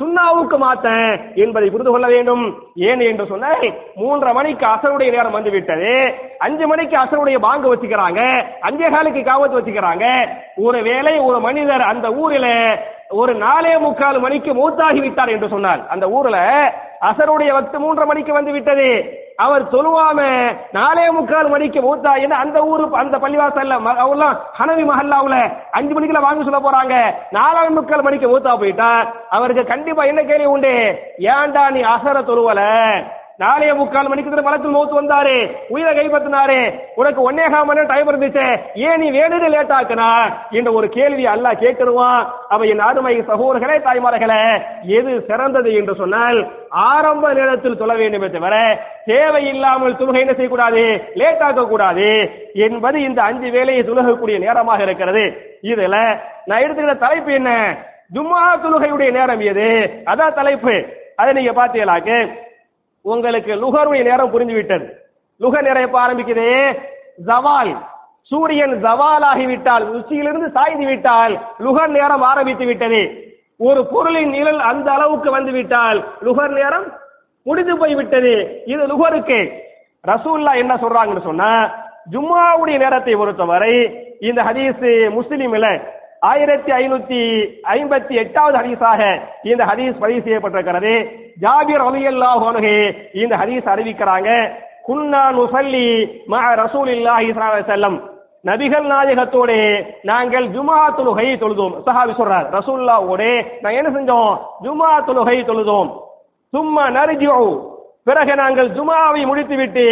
[0.00, 2.44] சுன்னாவுக்கு மாத்தேன் என்பதை புரிந்து கொள்ள வேண்டும்.
[2.88, 3.66] ஏன் என்று சொன்னால்
[4.00, 5.92] மூன்றரை மணிக்கு அசருடைய நேரம் வந்து விட்டது.
[6.38, 8.20] அஞ்சு மணிக்கு அசருடைய பாங்கு வச்சுக்கிறாங்க.
[8.68, 10.06] அஞ்சே காலுக்கு காமத்து வச்சுக்கிறாங்க.
[10.66, 12.50] ஒரு வேளை ஒரு மனிதர் அந்த ஊரில்
[13.10, 15.86] ஒரு நாலே முக்கால் மணிக்கு மூத்தாகி விட்டார் என்று சொன்னார்.
[15.88, 16.36] அந்த ஊர்ல
[17.00, 19.18] அசருடைய வக்து மூன்றரை மணிக்கு வந்து விட்டது.
[19.36, 20.20] அவர் சொல்லுவாம
[20.72, 26.42] நாலே முக்கால் மணிக்கு மூத்தாயின்னு அந்த ஊரு அந்த பள்ளிவாசல்ல ம- அவர்லாம் ஹனவி மஹல்லாவுல அஞ்சு மணிக்குள்ள வாங்க
[26.42, 27.14] சொல்ல போறாங்க.
[27.30, 30.74] நாலே முக்கால் மணிக்கு மூத்தா போயிட்டா அவருக்கு கண்டிப்பா என்ன கேள்வி உண்டு?
[31.18, 32.60] ஏன்டா நீ அசர தொழுவல
[33.40, 35.36] நாளைய முக்கால் மணிக்கு தான் மலத்தில் மௌத்து வந்தாரு
[35.74, 36.58] உயிரை கைப்பற்றினாரு
[37.00, 38.46] உனக்கு ஒன்னேகால் மணி டைம் இருந்துச்சு
[38.88, 40.08] ஏன் நீ வேணுன்னு லேட் ஆக்குனா
[40.58, 42.20] என்ற ஒரு கேள்வி அல்லாஹ் கேட்டுருவான்
[42.54, 44.42] அவ என் அருமை சகோதரர்களே தாய்மார்களே
[44.98, 46.40] எது சிறந்தது என்று சொன்னால்
[46.88, 48.56] ஆரம்ப நேரத்தில் தொழ வேண்டுமே தவிர
[49.10, 50.84] தேவையில்லாமல் தொழுகை என்ன செய்யக்கூடாது?
[51.20, 52.08] லேட் ஆக்க கூடாது
[52.66, 55.24] என்பது இந்த அஞ்சு வேலையை தொழுகக்கூடிய நேரமாக இருக்கிறது.
[55.72, 55.96] இதுல
[56.48, 57.50] நான் எடுத்துக்கிற தலைப்பு என்ன?
[58.14, 59.68] ஜும்மா தொழுகையுடைய நேரம் எது?
[60.12, 60.76] அதான் தலைப்பு.
[61.16, 62.18] அதை நீங்க பாத்தீங்களாக்கு
[63.04, 64.86] உங்களுக்கு லுகருடைய நேரம் புரிஞ்சு விட்டது
[65.40, 66.46] லுகர் நேரம் எப்ப ஆரம்பிக்குது.
[67.28, 67.72] ஜவால்.
[68.30, 71.34] சூரியன் ஜவால் ஆகிவிட்டால் உச்சியிலிருந்து சாய்ந்து விட்டால்
[71.64, 73.00] லுகர் நேரம் ஆரம்பித்து விட்டது.
[73.68, 76.86] ஒரு பொருளின் நிழல் அந்த அளவுக்கு வந்து விட்டால் லுகர் நேரம்
[77.46, 78.34] முடிந்து போய் விட்டது
[78.72, 79.40] இது லுகருக்கு.
[80.04, 81.50] ரசூல்லா என்ன சொல்றாங்கன்னு சொன்னா
[82.12, 83.74] ஜும்மாவுடைய நேரத்தை பொறுத்தவரை
[84.28, 84.84] இந்த ஹதீஸ்
[85.16, 85.68] முஸ்லிம்ல
[86.28, 87.20] ஆயிரத்தி ஐநூத்தி
[87.74, 89.02] ஐம்பத்தி எட்டாவது ஹதீஸாக
[89.50, 90.92] இந்த ஹதீஸ் பதிவு செய்யப்பட்டிருக்கிறது.
[91.42, 92.74] ஜாபிர் அலி அன்ஹு
[93.22, 94.28] இந்த ஹதீஸ் அறிவிக்கிறாங்க.
[94.88, 95.86] குன்னா நுசல்லி
[96.32, 97.32] மஹ ரசூல் இல்லாஹி
[97.72, 97.98] செல்லம்
[98.48, 99.50] நபிகள் நாயகத்தோட
[100.10, 101.74] நாங்கள் ஜுமா தொழுகை தொழுதோம்.
[101.86, 103.22] சஹாபி சொல்றார் ரசூல்லாவோட
[103.62, 104.32] நாங்க என்ன செஞ்சோம்?
[104.64, 105.90] ஜுமா தொழுகை தொழுதோம்.
[106.52, 107.40] சும்மா நரிஜோ
[108.08, 109.84] பிறகு நாங்கள் ஜுமாவை முடித்துவிட்டு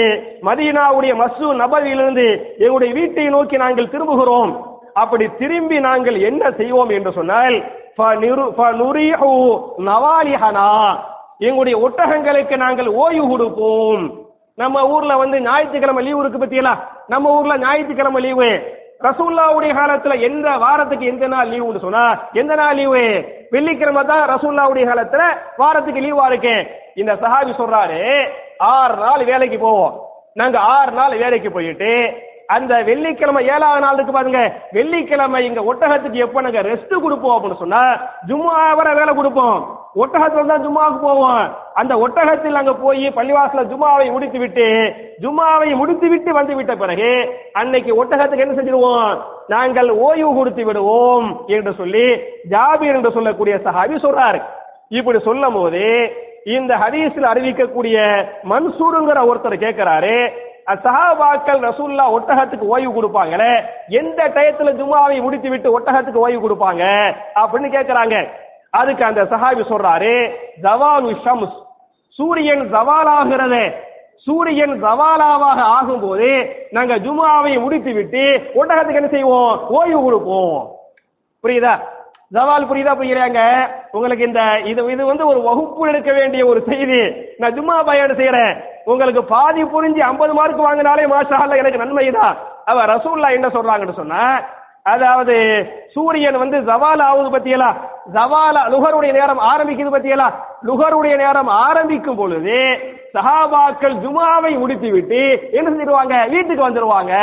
[0.46, 2.26] மதீனாவுடைய மசூ நபரிலிருந்து
[2.62, 4.52] எங்களுடைய வீட்டை நோக்கி நாங்கள் திரும்புகிறோம்.
[5.02, 7.56] அப்படி திரும்பி நாங்கள் என்ன செய்வோம் என்று சொன்னால்
[9.88, 10.68] நவாலிஹனா.
[11.46, 14.04] எங்களுடைய ஒட்டகங்களுக்கு நாங்கள் ஓய்வு கொடுப்போம்.
[14.62, 16.80] நம்ம ஊர்ல வந்து ஞாயிற்றுக்கிழமை லீவு இருக்கு பத்தியலாம்
[17.12, 18.50] நம்ம ஊர்ல ஞாயிற்றுக்கிழமை லீவு.
[19.06, 22.04] ரசூல்லாவுடைய காலத்துல எந்த வாரத்துக்கு எந்த நாள் லீவுன்னு சொன்னா
[22.40, 23.04] எந்த நாள் லீவு?
[23.50, 25.22] வெள்ளிக்கிழமை தான் ரசூல்லாவுடைய காலத்துல
[25.60, 26.56] வாரத்துக்கு லீவா இருக்கு.
[27.00, 28.00] இந்த சஹாபி சொல்றாரு
[28.72, 29.94] ஆறு நாள் வேலைக்கு போவோம்.
[30.40, 31.92] நாங்க ஆறு நாள் வேலைக்கு போயிட்டு
[32.54, 34.40] அந்த வெள்ளிக்கிழமை ஏழாவது நாள் இருக்கு பாருங்க.
[34.76, 37.82] வெள்ளிக்கிழமை இங்க ஒட்டகத்துக்கு எப்ப நாங்க ரெஸ்ட் கொடுப்போம் அப்படின்னு சொன்னா
[38.28, 39.58] ஜும்மா வர வேலை கொடுப்போம்.
[40.02, 41.42] ஒட்டகத்துல தான் ஜும்மாவுக்கு போவோம்.
[41.80, 44.68] அந்த ஒட்டகத்தில் அங்க போய் பள்ளிவாசல ஜும்மாவை முடித்து விட்டு
[45.24, 47.10] ஜும்மாவை முடித்து விட்டு வந்து விட்ட பிறகு
[47.60, 49.10] அன்னைக்கு ஒட்டகத்துக்கு என்ன செஞ்சிருவோம்?
[49.54, 52.06] நாங்கள் ஓய்வு கொடுத்து விடுவோம் என்று சொல்லி
[52.54, 54.40] ஜாபீர் என்று சொல்லக்கூடிய சஹாபி சொல்றாரு.
[54.98, 55.84] இப்படி சொல்லும் போது
[56.56, 57.96] இந்த ஹதீஸில் அறிவிக்கக்கூடிய
[58.50, 60.14] மன்சூருங்கிற ஒருத்தர் கேட்கிறாரு
[60.76, 66.84] சஹாபாக்கள் ரசூல்லா ஒட்டகத்துக்கு ஓய்வு கொடுப்பாங்களே எந்த டயத்துல ஜும்மாவை முடித்து விட்டு ஒட்டகத்துக்கு ஓய்வு கொடுப்பாங்க
[67.34, 68.28] அப்படின்னு கேட்கிறாங்க
[68.70, 70.14] அதுக்கு அந்த சஹாபி சொல்றாரு
[70.62, 71.56] ஜவாலு ஷம்ஸ்.
[72.10, 73.74] சூரியன் ஜவாலாகிறது.
[74.24, 79.60] சூரியன் ஜவாலாவாக ஆகும்போது நாங்க ஜுமாவை முடித்து விட்டு ஒட்டகத்துக்கு என்ன செய்வோம்?
[79.68, 80.68] ஓய்வு கொடுப்போம்.
[81.44, 81.74] புரியுதா?
[82.32, 83.42] ஜவால் புரியுதா புரியலையாங்க?
[83.90, 87.00] உங்களுக்கு இந்த இது இது வந்து ஒரு வகுப்பு எடுக்க வேண்டிய ஒரு செய்தி.
[87.38, 88.52] நான் ஜும்மா பயன் செய்யறேன்
[88.84, 94.22] உங்களுக்கு பாதி புரிஞ்சு ஐம்பது மார்க் வாங்கினாலே மாஷா எனக்கு நன்மை தான் அவ ரசூல்லா என்ன சொல்றாங்கன்னு சொன்னா
[94.92, 95.36] அதாவது
[95.94, 97.70] சூரியன் வந்து ஜவால் ஆகுது பத்தியலா?
[98.14, 100.28] ஜவால லுகருடைய நேரம் ஆரம்பிக்குது பத்தியலா?
[100.66, 102.58] லுகருடைய நேரம் ஆரம்பிக்கும் பொழுது
[103.14, 105.20] சஹாபாக்கள் ஜுமாவை முடித்து விட்டு
[105.52, 106.28] என்ன செஞ்சிருவாங்க?
[106.28, 107.14] வீட்டுக்கு வந்துருவாங்க.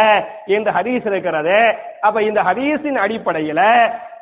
[0.47, 1.57] இந்த ஹதீஸ் இருக்கிறது.
[2.01, 3.61] அப்ப இந்த ஹதீஸின் அடிப்படையில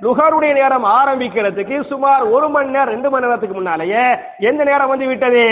[0.01, 4.05] லுகருடைய நேரம் ஆரம்பிக்கிறதுக்கு சுமார் ஒரு மணி நேரம் ரெண்டு மணி நேரத்துக்கு முன்னாலேயே
[4.39, 5.45] எந்த நேரம் வந்து விட்டது?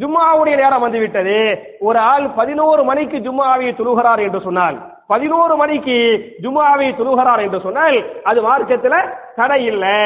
[0.00, 1.38] ஜும்மாவுடைய நேரம் வந்து விட்டது.
[1.80, 4.78] ஒரு ஆள் பதினோரு மணிக்கு ஜும்மாவை தொழுகிறார் என்று சொன்னால்
[5.10, 5.96] பதினோரு மணிக்கு
[6.44, 7.96] ஜுமாவை தொழுகிறார் என்று சொன்னால்
[8.30, 9.98] அது மார்க்கத்தில் தடை இல்லை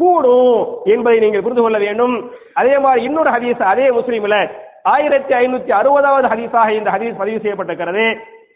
[0.00, 0.58] கூடும்
[0.94, 2.14] என்பதை நீங்கள் புரிந்து கொள்ள வேண்டும்.
[2.60, 4.36] அதே மாதிரி இன்னொரு ஹதீஸ் அதே முஸ்லீம்ல
[4.94, 8.04] ஆயிரத்தி ஐநூத்தி அறுபதாவது ஹதீஸாக இந்த ஹதீஸ் பதிவு செய்யப்பட்டிருக்கிறது.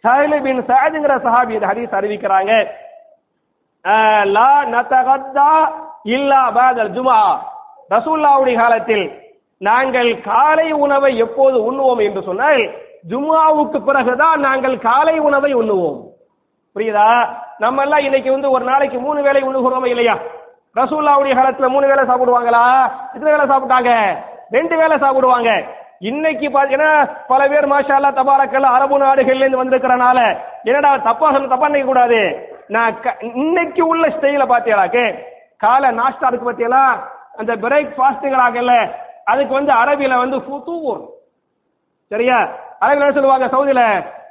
[0.05, 2.53] சஹில் பின் சஹதுங்கிற சஹாபி இந்த ஹதீஸ் அறிவிக்கிறாங்க.
[4.37, 5.51] லா நதகத்தா
[6.17, 7.19] இல்லா பாதல் ஜுமா
[7.95, 9.05] ரசூல்லாவுடைய காலத்தில்
[9.61, 12.63] நாங்கள் காலை உணவை எப்போது உண்ணுவோம் என்று சொன்னால்
[13.09, 16.03] ஜும்மாவுக்கு பிறகுதான் நாங்கள் காலை உணவை உண்ணுவோம்.
[16.75, 17.29] புரியுதா?
[17.59, 20.19] நம்ம எல்லாம் இன்னைக்கு வந்து ஒரு நாளைக்கு மூணு வேளை உண்ணுகிறோமா இல்லையா?
[20.75, 22.91] ரசூல்லாவுடைய காலத்துல மூணு வேளை சாப்பிடுவாங்களா?
[23.15, 24.17] எத்தனை வேளை சாப்பிட்டாங்க?
[24.51, 25.65] ரெண்டு வேளை சாப்பிடுவாங்க.
[25.99, 31.69] இன்னைக்கு பாத்தீங்கன்னா பல பேர் மாஷா அல்லா தபாரக்கல்ல அரபு நாடுகள்ல இருந்து வந்திருக்கிறனால என்னடா தப்பா சொல்ல தப்பா
[31.69, 32.51] நினைக்க கூடாது.
[32.69, 35.23] நான் க- இன்னைக்கு உள்ள ஸ்டைல பாத்தியாளாக்கு
[35.59, 36.99] காலை நாஷ்டா இருக்கு பாத்தியலா?
[37.37, 41.09] அந்த பிரேக் ஃபாஸ்ட்டுங்களாகல அதுக்கு வந்து அரபியில வந்து ஃபுதூர்.
[42.09, 42.49] சரியா?
[42.83, 43.83] அரபில என்ன சொல்லுவாங்க சவுதியில?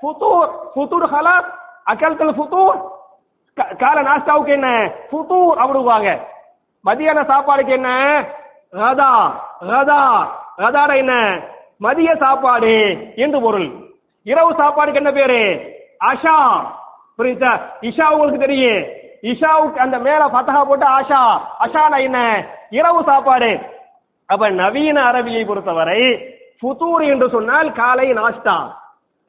[0.02, 1.50] புத்தூர் புத்தூர் ஹலாஸ்
[1.92, 2.78] அக்கல்கல் புத்தூர்
[3.80, 4.70] கால நாஸ்தாவுக்கு என்ன?
[5.12, 6.10] புத்தூர் அப்படிவாங்க
[6.86, 7.90] மதியான சாப்பாடுக்கு என்ன?
[8.74, 9.12] ரதா
[9.72, 10.02] ரதா
[10.58, 11.14] கதாட என்ன?
[11.80, 12.74] மதிய சாப்பாடு
[13.16, 13.68] என்று பொருள்.
[14.26, 15.42] இரவு சாப்பாடுக்கு என்ன பேரு?
[16.12, 16.36] அஷா.
[17.18, 17.52] புரியுதா?
[17.82, 18.82] இஷா உங்களுக்கு தெரியும்.
[19.24, 21.22] இஷாவுக்கு அந்த மேல பட்டகா போட்டு ஆஷா
[21.66, 22.20] அஷானா என்ன?
[22.70, 23.52] இரவு சாப்பாடு.
[24.30, 26.02] அப்ப நவீன அரபியை பொறுத்தவரை
[26.62, 28.74] ஃபுதூர் என்று சொன்னால் காலை நாஸ்டா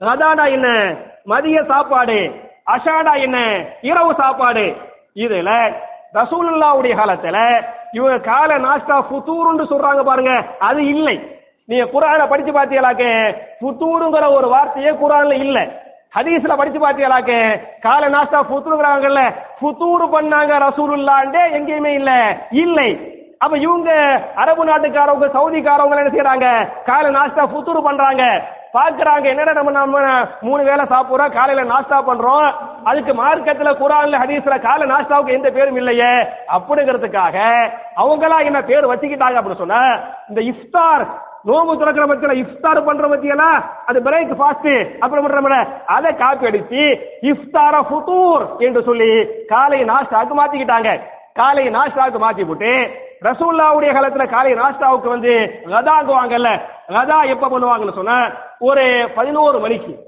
[0.01, 0.97] ரதாடா என்ன?
[1.25, 2.31] மதிய சாப்பாடு.
[2.71, 3.67] அஷாடா என்ன?
[3.81, 4.77] இரவு சாப்பாடு.
[5.15, 5.51] இதுல
[6.15, 10.45] ரசூலுல்லாவுடைய காலத்துல இவங்க காலை நாஸ்டா ஃபுதூர்னு சொல்றாங்க பாருங்க.
[10.59, 11.17] அது இல்லை.
[11.67, 13.05] நீங்க குரான படிச்சு பார்த்தீங்களாக்க?
[13.61, 15.59] ஃபுதூருங்கிற ஒரு வார்த்தையே குரான்ல இல்ல.
[16.17, 17.61] ஹதீஸ்ல படிச்சு பார்த்தீங்களாக்க?
[17.81, 19.23] கால நாஷ்டா ஃபுதூருங்கிறாங்கல்ல
[19.61, 22.39] ஃபுதூர் பண்ணாங்க ரசூலுல்லாண்டே எங்கேயுமே இல்ல.
[22.51, 23.22] இல்லை.
[23.43, 23.91] அப்ப இவங்க
[24.43, 26.49] அரபு நாட்டுக்காரவங்க சவுதிக்காரவங்க என்ன செய்யறாங்க
[26.89, 28.25] காலை நாஸ்டா புத்தூர் பண்றாங்க.
[28.77, 29.97] பாக்குறாங்க என்னடா நம்ம நம்ம
[30.47, 32.47] மூணு வேளை சாப்பிடுறோம் காலையில நாஸ்டா பண்றோம்.
[32.91, 36.13] அதுக்கு மார்க்கத்துல குரான்ல ஹதீஸ்ல காலை நாஸ்டாவுக்கு எந்த பேரும் இல்லையே?
[36.57, 37.37] அப்படிங்கிறதுக்காக
[38.03, 39.83] அவங்களா என்ன பேர் வச்சுக்கிட்டாங்க அப்படின்னு சொன்ன
[40.31, 41.05] இந்த இஃப்தார்
[41.51, 43.57] நோம்பு துறக்கிற பத்தியில இஃப்தார் பண்ற பத்தியெல்லாம்
[43.91, 44.73] அது பிரேக் ஃபாஸ்ட்
[45.05, 45.59] அப்புறம் பண்றோம்ல
[45.97, 46.83] அதை காப்பி அடிச்சு
[47.33, 49.13] இஃப்தார ஃபுதூர் என்று சொல்லி
[49.55, 50.91] காலை நாஸ்டாக்கு மாத்திக்கிட்டாங்க.
[51.41, 52.73] காலை நாஸ்டாவுக்கு மாத்தி போட்டு
[53.23, 59.99] ரசூல்லாவுடைய காலத்துல காலை நாஸ்டாவுக்கு வந்து கதாங்குவாங்கல்ல கதா எப்ப பண்ணுவாங்கன்னு சொன்னா ஒரு பதினோரு மணிக்கு.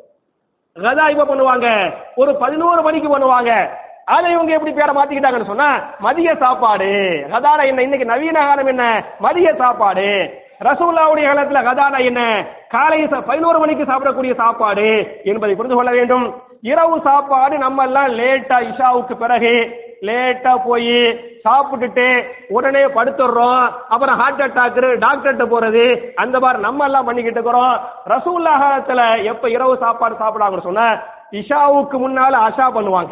[0.82, 1.94] கதா எப்ப பண்ணுவாங்க?
[2.14, 3.68] ஒரு பதினோரு மணிக்கு பண்ணுவாங்க.
[4.04, 6.84] அதை இவங்க எப்படி பேரை மாத்திக்கிட்டாங்கன்னு சொன்னா மதிய சாப்பாடு.
[7.30, 7.82] கதானா என்ன?
[7.82, 9.04] இன்னைக்கு நவீன காலம் என்ன?
[9.18, 10.42] மதிய சாப்பாடு.
[10.64, 12.46] ரசூல்லாவுடைய காலத்துல கதானா என்ன?
[12.68, 16.42] காலை ச- பதினோரு மணிக்கு சாப்பிடக்கூடிய சாப்பாடு என்பதை புரிந்து கொள்ள வேண்டும்.
[16.60, 23.70] இரவு சாப்பாடு நம்ம எல்லாம் லேட்டா இஷாவுக்கு பிறகு லேட்டா போய் சாப்பிட்டுட்டு உடனே படுத்துடுறோம்.
[23.88, 26.12] அப்புறம் ஹார்ட் அட்டாக் டாக்டர்கிட்ட போறது.
[26.14, 27.80] அந்த மாதிரி நம்ம எல்லாம் பண்ணிக்கிட்டு இருக்கிறோம்.
[28.08, 33.08] ரசூல்லா காலத்துல எப்ப இரவு சாப்பாடு சாப்பிடாங்கன்னு சொன்ன இஷாவுக்கு முன்னால அஷா பண்ணுவாங்க.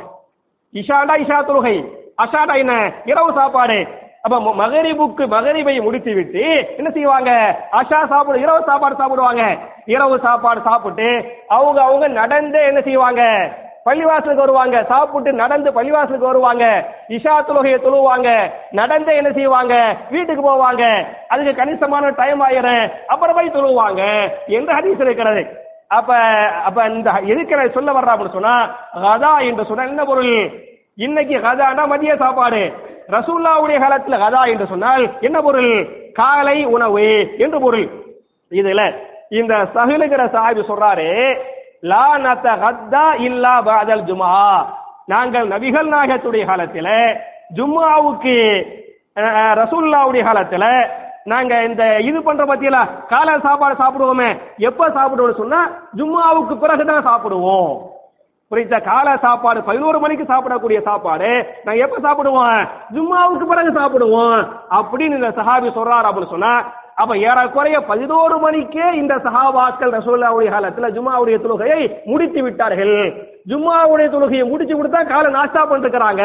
[0.73, 2.93] இஷாடா இஷா தொழுகை அஷாடா என்ன?
[3.05, 3.87] இரவு சாப்பாடு.
[4.23, 7.61] அப்ப ம- மகரிபுக்கு மகரிபை முடித்து விட்டு என்ன செய்வாங்க?
[7.73, 9.59] அஷா சாப்பிடு இரவு சாப்பாடு சாப்பிடுவாங்க.
[9.85, 13.53] இரவு சாப்பாடு சாப்பிட்டு அவங்க அவங்க நடந்து என்ன செய்வாங்க?
[13.85, 14.85] பள்ளிவாசலுக்கு வருவாங்க.
[14.85, 16.95] சாப்பிட்டு நடந்து பள்ளிவாசலுக்கு வருவாங்க.
[17.09, 18.51] இஷா தொழுகையை தொழுவாங்க.
[18.71, 19.97] நடந்து என்ன செய்வாங்க?
[20.11, 21.07] வீட்டுக்கு போவாங்க.
[21.29, 22.91] அதுக்கு கணிசமான டைம் ஆயிரும்.
[23.07, 24.31] அப்புறம் போய் தொழுவாங்க.
[24.47, 25.47] என்று ஹதீஸ் இருக்கிறது.
[25.89, 26.17] அப்ப
[26.65, 30.51] அப்ப இந்த எதுக்கு நான் சொல்ல வர்றா அப்படின்னு சொன்னா கதா என்று சொன்னா என்ன பொருள்?
[30.97, 32.73] இன்னைக்கு கதானா மதிய சாப்பாடு.
[33.09, 35.89] ரசூல்லாவுடைய காலத்துல கதா என்று சொன்னால் என்ன பொருள்?
[36.13, 37.89] காலை உணவு என்று பொருள்.
[38.51, 38.95] இதுல
[39.29, 41.39] இந்த சஹிலுங்கிற சாஹிப் சொல்றாரு
[41.83, 44.33] லா நத்தகத்தா இல்லா பாதல் ஜுமா
[45.07, 46.89] நாங்கள் நபிகள் நாயகத்துடைய காலத்தில
[47.57, 48.35] ஜும்மாவுக்கு
[49.61, 50.67] ரசூல்லாவுடைய காலத்துல
[51.25, 54.29] நாங்க இந்த இது பண்ற பத்தியில காலை சாப்பாடு சாப்பிடுவோமே
[54.69, 55.61] எப்ப சாப்பிடுவோம் சொன்னா
[55.97, 57.73] ஜும்மாவுக்கு பிறகுதான் சாப்பிடுவோம்.
[58.51, 58.79] புரியுதா?
[58.83, 61.29] காலை சாப்பாடு பதினோரு மணிக்கு சாப்பிடக்கூடிய சாப்பாடு
[61.65, 62.59] நாங்க எப்ப சாப்பிடுவோம்?
[62.95, 64.41] ஜும்மாவுக்கு பிறகு சாப்பிடுவோம்.
[64.79, 66.53] அப்படின்னு இந்த சஹாபி சொல்றாரு அப்படின்னு சொன்னா
[66.95, 72.97] அப்ப ஏறக்குறைய பதினோரு மணிக்கே இந்த சஹாபாக்கள் ரசோல்லாவுடைய காலத்துல ஜும்மாவுடைய தொழுகையை முடித்து விட்டார்கள்.
[73.49, 76.25] ஜும்மாவுடைய தொழுகையை முடிச்சு கொடுத்தா காலை நாஸ்டா பண்ணிருக்கிறாங்க.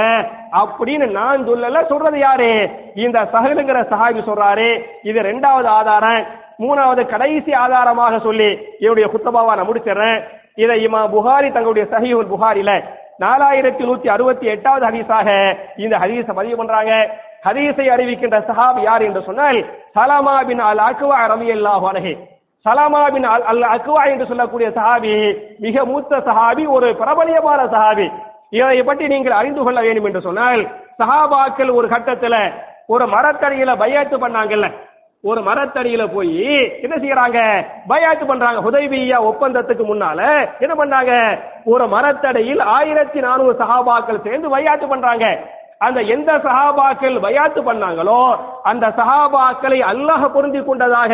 [0.61, 2.69] அப்படின்னு நான் சொல்லல சொல்றது யாரு?
[2.95, 4.83] இந்த சஹலுங்கிற சஹாபி சொல்றாரு.
[5.03, 6.25] இது ரெண்டாவது ஆதாரம்.
[6.59, 8.49] மூணாவது கடைசி ஆதாரமாக சொல்லி
[8.79, 10.21] என்னுடைய குத்தபாவா நான் முடிச்சிடுறேன்.
[10.55, 12.83] இதை இமா புகாரி தங்களுடைய சஹீஹுல் புகாரில
[13.19, 15.29] நாலாயிரத்தி நூத்தி அறுபத்தி எட்டாவது ஹதீஸாக
[15.77, 16.93] இந்த ஹதீஸை பதிவு பண்றாங்க.
[17.43, 19.59] ஹதீஸை அறிவிக்கின்ற சஹாப் யார் என்று சொன்னால்
[19.97, 22.13] சலாமா பின் அல் அக்வா ரலியல்லாஹு அன்ஹு.
[22.65, 25.13] சலாமா பின் அல் அல் அக்வா என்று சொல்லக்கூடிய சஹாபி
[25.59, 28.07] மிக மூத்த சஹாபி ஒரு பிரபலியமான சஹாபி.
[28.51, 30.61] இதை பற்றி நீங்கள் அறிந்து கொள்ள வேண்டும் என்று சொன்னால்
[31.01, 32.35] சஹாபாக்கள் ஒரு கட்டத்துல
[32.87, 34.67] ஒரு மரத்தடியில பையாத்து பண்ணாங்கல்ல.
[35.23, 36.33] ஒரு மரத்தடியில போய்
[36.85, 37.39] என்ன செய்யறாங்க?
[37.89, 38.59] பயாத்து பண்றாங்க.
[38.69, 40.19] உதவியா ஒப்பந்தத்துக்கு முன்னால
[40.59, 41.13] என்ன பண்ணாங்க?
[41.65, 45.25] ஒரு மரத்தடியில் ஆயிரத்தி நானூறு சகாபாக்கள் சேர்ந்து பயாத்து பண்றாங்க.
[45.85, 48.21] அந்த எந்த சஹாபாக்கள் பயாத்து பண்ணாங்களோ
[48.69, 51.11] அந்த சஹாபாக்களை அல்லாஹ் புரிந்து கொண்டதாக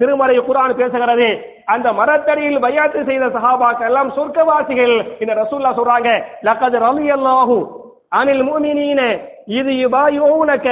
[0.00, 1.28] திருமலை குரான் பேசுகிறது.
[1.74, 4.94] அந்த மரத்தடியில் பயாத்து செய்த சஹாபாக்கள் எல்லாம் சொர்க்கவாசிகள்.
[5.22, 6.10] இந்த ரசூல்லா சொல்றாங்க
[6.48, 7.56] லக்கது ரலியல்லாஹு
[8.18, 9.00] அனில் மூமினீன
[9.60, 10.66] இது யுபாயுனக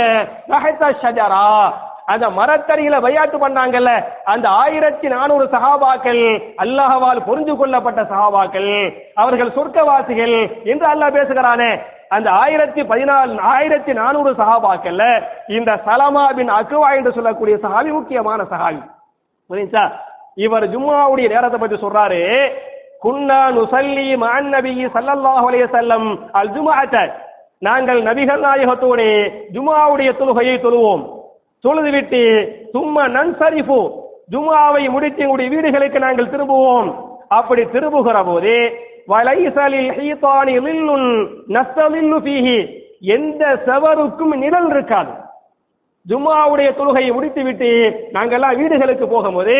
[0.50, 1.46] தஹத ஷஜரா.
[2.12, 3.90] அந்த மரத்தடியில பையாத்து பண்ணாங்கல்ல
[4.32, 6.22] அந்த ஆயிரத்தி நானூறு சகாபாக்கள்
[6.64, 8.70] அல்லாஹவால் புரிஞ்சு கொள்ளப்பட்ட சகாபாக்கள்
[9.22, 10.36] அவர்கள் சொர்க்கவாசிகள்
[10.72, 11.70] என்று அல்லாஹ் பேசுகிறானே.
[12.16, 15.04] அந்த ஆயிரத்தி பதினாலு ஆயிரத்தி நானூறு சகாபாக்கள்ல
[15.56, 18.82] இந்த சலமா பின் அக்குவா என்று சொல்லக்கூடிய சஹாபி முக்கியமான சஹாபி.
[19.50, 19.84] புரியுதா?
[20.44, 22.20] இவர் ஜும்மாவுடைய நேரத்தை பத்தி சொல்றாரு
[23.04, 26.06] குன்னா நுசல்லி மான் நபி சல்லல்லாஹு அலைஹி வஸல்லம்
[26.40, 26.96] அல் ஜும்ஆத்த
[27.66, 29.08] நாங்கள் நபிகள் நாயகத்தோடு
[29.54, 31.02] ஜுமாவுடைய தொழுகையை தொழுவோம்.
[31.64, 32.22] தொழுதுவிட்டு
[32.74, 33.80] சும்மா நன்சரிஃபு.
[34.32, 36.88] ஜுமாவை முடித்து எங்களுடைய வீடுகளுக்கு நாங்கள் திரும்புவோம்.
[37.38, 38.54] அப்படி திரும்புகிற போது
[39.08, 41.08] வலைசலில் ஹீதானி லில்லுன்
[41.48, 42.80] நஸ்தலில்லு ஃபீஹி.
[43.00, 45.10] எந்த செவருக்கும் நிழல் இருக்காது.
[46.08, 47.68] ஜும்மாவுடைய தொழுகையை முடித்து விட்டு
[48.12, 49.56] நாங்கெல்லாம் வீடுகளுக்கு போகும்போது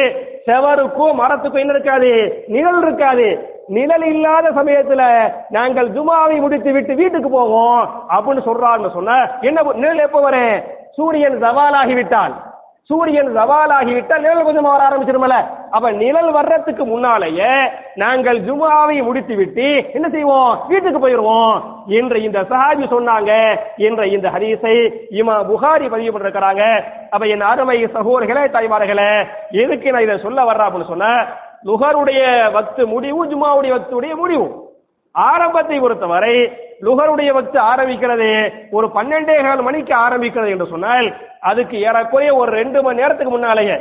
[0.46, 2.44] செவருக்கும் மரத்துக்கும் என்ன இருக்காது?
[2.46, 3.50] நிழல் இருக்காது.
[3.68, 10.20] நிழல் இல்லாத சமயத்துல நாங்கள் ஜுமாவை முடித்து விட்டு வீட்டுக்கு போவோம் அப்படின்னு சொல்றாருன்னு சொன்ன என்ன நிழல் எப்போ
[10.20, 10.62] வரும்?
[10.96, 12.32] சூரியன் சவாலாகி விட்டான்
[12.82, 15.34] சூரியன் சவாலாகி விட்டால் நிழல் கொஞ்சம் வர ஆரம்பிச்சிருமல
[15.70, 17.52] அப்ப நிழல் வர்றதுக்கு முன்னாலேயே
[17.94, 20.64] நாங்கள் ஜுமாவை முடித்து விட்டு என்ன செய்வோம்?
[20.68, 21.62] வீட்டுக்கு போயிருவோம்.
[21.86, 23.58] என்று இந்த சஹாபி சொன்னாங்க.
[23.76, 24.74] என்ற இந்த ஹரிசை
[25.10, 26.82] இமா புகாரி பதிவு பண்ணிருக்கிறாங்க.
[27.10, 31.26] அப்ப என் அருமை சகோதரர்களே தாய்மார்களே எதுக்கு நான் இதை சொல்ல வர்றேன் அப்படின்னு சொன்ன
[31.64, 34.70] லுகருடைய வத்து முடிவு ஜுமாவுடைய வத்துடைய முடிவு.
[35.12, 38.28] ஆரம்பத்தை பொறுத்தவரை லுகருடைய வக்து ஆரம்பிக்கிறது
[38.70, 41.08] ஒரு பன்னெண்டே கால் மணிக்கு ஆரம்பிக்கிறது என்று சொன்னால்
[41.40, 43.76] அதுக்கு ஏறக்குறைய ஒரு ரெண்டு மணி நேரத்துக்கு முன்னாலேயே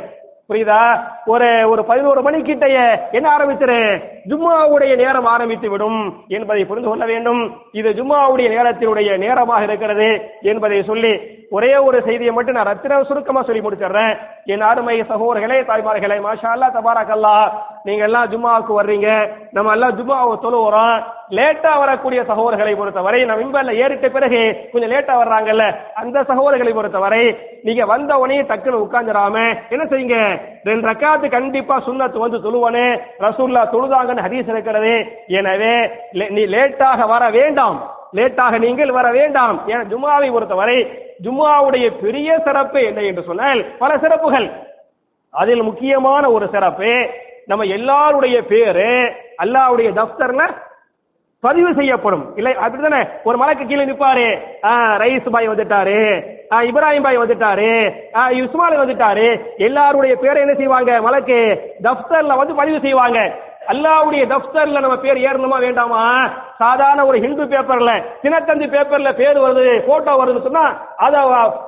[0.50, 0.78] புரியுதா?
[1.24, 2.76] ஒரு ஒரு பதினோரு மணிக்கிட்டய
[3.10, 3.76] என்ன ஆரம்பிச்சிரு
[4.30, 7.42] ஜும்மாவுடைய நேரம் ஆரம்பித்து விடும் என்பதை புரிந்து கொள்ள வேண்டும்.
[7.72, 10.08] இது ஜும்மாவுடைய நேரத்தினுடைய நேரமாக இருக்கிறது
[10.42, 11.12] என்பதை சொல்லி
[11.50, 14.18] ஒரே ஒரு செய்தியை மட்டும் நான் ரத்தின சுருக்கமா சொல்லி முடிச்சிடுறேன்.
[14.44, 17.36] என் அருமை சகோதரர்களே தாய்மார்களே மாஷா அல்லா தபாரக் கல்லா
[17.84, 19.08] நீங்க எல்லாம் ஜும்மாவுக்கு வர்றீங்க.
[19.52, 21.02] நம்ம எல்லாம் ஜும்மாவை தொழுவுறோம்.
[21.32, 27.84] லேட்டா வரக்கூடிய சகோதரர்களை பொறுத்தவரை நம்ம இம்பர்ல ஏறிட்ட பிறகு கொஞ்சம் லேட்டா வர்றாங்கல்ல அந்த சகோதரர்களை பொறுத்தவரை நீங்க
[27.84, 30.40] வந்த உடனே டக்குன்னு உட்கார்ந்துடாம என்ன செய்யுங்க?
[30.64, 35.24] ரெண்டு ரக்காத்து கண்டிப்பா சுண்ணத்து வந்து தொழுவனே ரசூல்லா தொழுதாங்கன்னு ஹதீஸ் இருக்கிறது.
[35.26, 37.90] எனவே லே- நீ லேட்டாக வர வேண்டாம்.
[38.12, 39.62] லேட்டாக நீங்கள் வர வேண்டாம்.
[39.66, 44.50] ஏன்னா ஜும்மாவை பொறுத்தவரை ஜும்மாவுடைய பெரிய சிறப்பு என்ன என்று சொன்னால் பல சிறப்புகள்.
[45.30, 47.08] அதில் முக்கியமான ஒரு சிறப்பு
[47.46, 50.70] நம்ம எல்லாருடைய பேரு அல்லாஹ்வுடைய தப்தர்ல
[51.42, 52.36] பதிவு செய்யப்படும்.
[52.36, 54.38] இல்லை அப்படிதானே ஒரு மலைக்கு கீழே நிப்பாரு.
[54.64, 56.22] ஆ, ரைஸ் பாய் வந்துட்டாரு.
[56.52, 57.92] ஆ, இப்ராஹிம் பாய் வந்துட்டாரு.
[58.14, 59.56] ஆ, இஸ்மாயில் வந்துட்டாரு.
[59.56, 61.00] எல்லாருடைய பேரை என்ன செய்வாங்க?
[61.00, 63.32] மலைக்கு தப்தர்ல வந்து பதிவு செய்வாங்க.
[63.70, 66.00] அல்லாவுடைய தப்தர்ல நம்ம பேர் ஏறணுமா வேண்டாமா?
[66.62, 70.64] சாதாரண ஒரு ஹிந்து பேப்பர்ல தினத்தந்தி பேப்பர்ல பேர் வருது போட்டோ வருதுன்னு சொன்னா
[71.04, 71.22] அத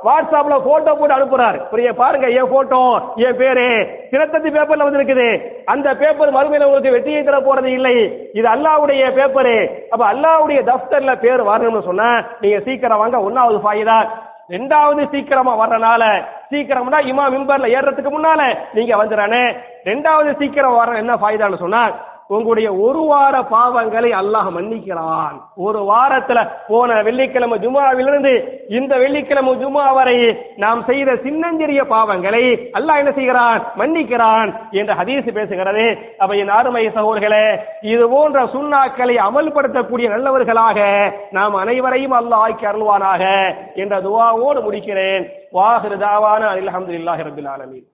[0.06, 1.58] வாட்ஸ்அப்ல போட்டோ போட்டு அனுப்புறாரு.
[1.70, 2.82] புரிய பாருங்க என் போட்டோ
[3.26, 3.66] என் பேரு
[4.12, 5.28] தினத்தந்தி பேப்பர்ல வந்து இருக்குது
[5.74, 7.96] அந்த பேப்பர் மறுமையில உங்களுக்கு வெற்றியை தர போறது இல்லை.
[8.38, 9.56] இது அல்லாவுடைய பேப்பரு.
[9.92, 13.98] அப்ப அல்லாவுடைய தப்தர்ல பேர் வரணும்னு சொன்னா நீங்க சீக்கிரம் வாங்க ஒன்னாவது ஃபாயிதா
[14.50, 16.02] ரெண்டாவது சீக்கிரமா வர்றனால
[16.50, 18.40] சீக்கிரம்னா இமா மிம்பர்ல ஏறுறதுக்கு முன்னால
[18.72, 19.44] நீங்க வந்துறானே.
[19.84, 21.82] ரெண்டாவது சீக்கிரம் வர என்ன ஃபாய்தான்னு சொன்னா
[22.28, 25.36] உங்களுடைய ஒரு வார பாவங்களை அல்லாஹ் மன்னிக்கிறான்.
[25.66, 28.32] ஒரு வாரத்துல போன வெள்ளிக்கிழமை ஜுமாவிலிருந்து
[28.78, 30.16] இந்த வெள்ளிக்கிழமை ஜுமா வரை
[30.64, 32.44] நாம் செய்த சின்னஞ்சிறிய பாவங்களை
[32.78, 33.60] அல்லாஹ் என்ன செய்கிறான்?
[33.80, 35.86] மன்னிக்கிறான் என்று ஹதீஸ் பேசுகிறது.
[36.18, 37.46] அப்ப என் அருமை சகோதர்களே
[37.92, 40.78] இது போன்ற சுண்ணாக்களை அமல்படுத்தக்கூடிய நல்லவர்களாக
[41.38, 43.22] நாம் அனைவரையும் அல்லாஹ் ஆக்கி அருள்வானாக
[43.74, 45.24] என்ற துவாவோடு முடிக்கிறேன்.
[45.58, 47.86] வாஹிரு தாவான அல்ஹம்துலில்லாஹி ரபில் ஆலமீன்.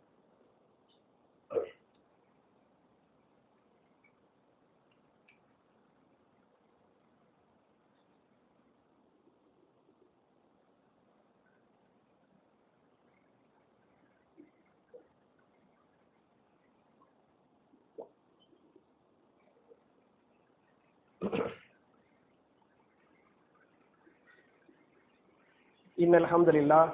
[25.97, 26.85] إن الحمد لله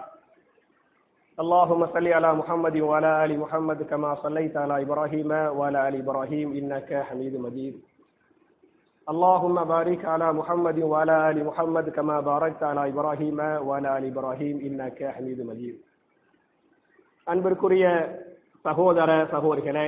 [1.39, 6.89] اللهم صل على محمد وعلى آل محمد كما صليت على إبراهيم وعلى آل إبراهيم إنك
[7.03, 7.81] حميد مجيد
[9.09, 14.99] اللهم بارك على محمد وعلى آل محمد كما باركت على إبراهيم وعلى آل إبراهيم إنك
[15.07, 15.77] حميد مجيد
[17.27, 17.85] அன்பிற்குரிய
[18.65, 19.83] சகோதர சகோதரிகளே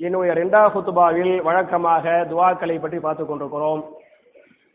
[0.00, 3.80] என்னுடைய ரெண்டாவது ஹுத்துபாவில் வழக்கமாக துவாக்களை பற்றி பார்த்து கொண்டிருக்கிறோம்.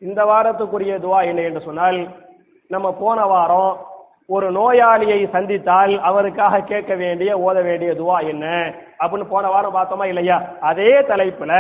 [0.01, 1.99] இந்த வாரத்துக்குரிய துவா என்ன என்று சொன்னால்
[2.69, 3.77] நம்ம போன வாரம்
[4.27, 8.45] ஒரு நோயாளியை சந்தித்தால் அவருக்காக கேட்க வேண்டிய ஓத வேண்டிய துவா என்ன?
[8.99, 10.38] அப்படின்னு போன வாரம் பார்த்தோமா இல்லையா?
[10.59, 11.53] அதே தலைப்புல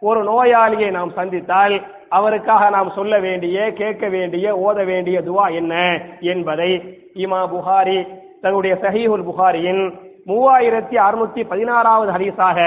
[0.00, 1.74] ஒரு நோயாளியை நாம் சந்தித்தால்
[2.08, 5.74] அவருக்காக நாம் சொல்ல வேண்டிய கேட்க வேண்டிய ஓத வேண்டிய துவா என்ன
[6.20, 6.70] என்பதை
[7.14, 7.98] இமா புகாரி
[8.40, 9.84] தன்னுடைய சஹீஹுல் புகாரியின்
[10.26, 12.58] மூவாயிரத்தி அறுநூத்தி பதினாறாவது ஹதீஸாக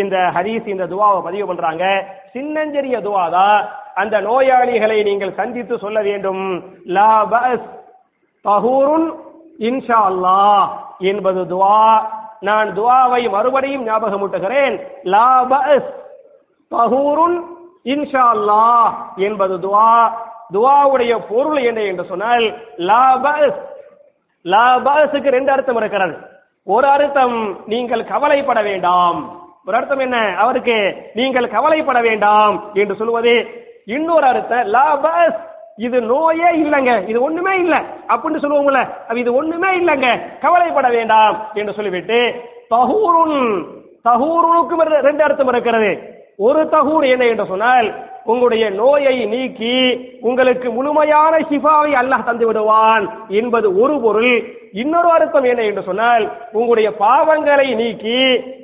[0.00, 1.84] இந்த ஹதீஸ் இந்த துவாவை பதிவு பண்றாங்க.
[2.34, 3.58] சின்னஞ்செறிய துவா தான்
[3.94, 6.42] அந்த நோயாளிகளை நீங்கள் சந்தித்து சொல்ல வேண்டும்.
[6.96, 7.68] லா பஸ்
[8.44, 9.08] தஹூருன்
[9.68, 10.40] இன்ஷா அல்லா
[11.10, 11.78] என்பது துவா.
[12.40, 14.74] நான் துவாவை மறுபடியும் ஞாபகமூட்டுகிறேன்.
[15.14, 15.90] லா பஸ்
[16.70, 17.38] தஹூருன்
[17.94, 18.64] இன்ஷா அல்லா
[19.16, 19.90] என்பது துவா.
[20.52, 22.44] துவாவுடைய பொருள் என்ன என்று சொன்னால்
[22.90, 23.58] லா பஸ்
[24.44, 26.16] லா பஸ்க்கு ரெண்டு அர்த்தம் இருக்கிறது.
[26.70, 29.40] ஒரு அர்த்தம் நீங்கள் கவலைப்பட வேண்டாம்.
[29.66, 30.34] ஒரு அர்த்தம் என்ன?
[30.36, 33.46] அவருக்கு நீங்கள் கவலைப்பட வேண்டாம் என்று சொல்வது
[33.86, 35.38] இன்னொரு அர்த்தம் லாபஸ்
[35.76, 37.08] இது நோயே இல்லைங்க.
[37.08, 37.82] இது ஒண்ணுமே இல்ல.
[38.08, 40.38] அப்படின்னு சொல்லுவோம்ல இது ஒண்ணுமே இல்லைங்க.
[40.40, 42.34] கவலைப்பட வேண்டாம் என்று சொல்லிவிட்டு
[42.70, 43.64] தஹூருன்
[44.04, 46.16] தஹூருனுக்கு ரெண்டு அர்த்தம் இருக்கிறது.
[46.36, 47.94] ஒரு தகூர் என்ன என்று சொன்னால்
[48.32, 49.74] உங்களுடைய நோயை நீக்கி
[50.28, 53.04] உங்களுக்கு முழுமையான ஷிஃபாவை அல்லாஹ் தந்து விடுவான்
[53.40, 54.34] என்பது ஒரு பொருள்.
[54.82, 56.24] இன்னொரு அர்த்தம் என்ன என்று சொன்னால்
[56.58, 58.18] உங்களுடைய பாவங்களை நீக்கி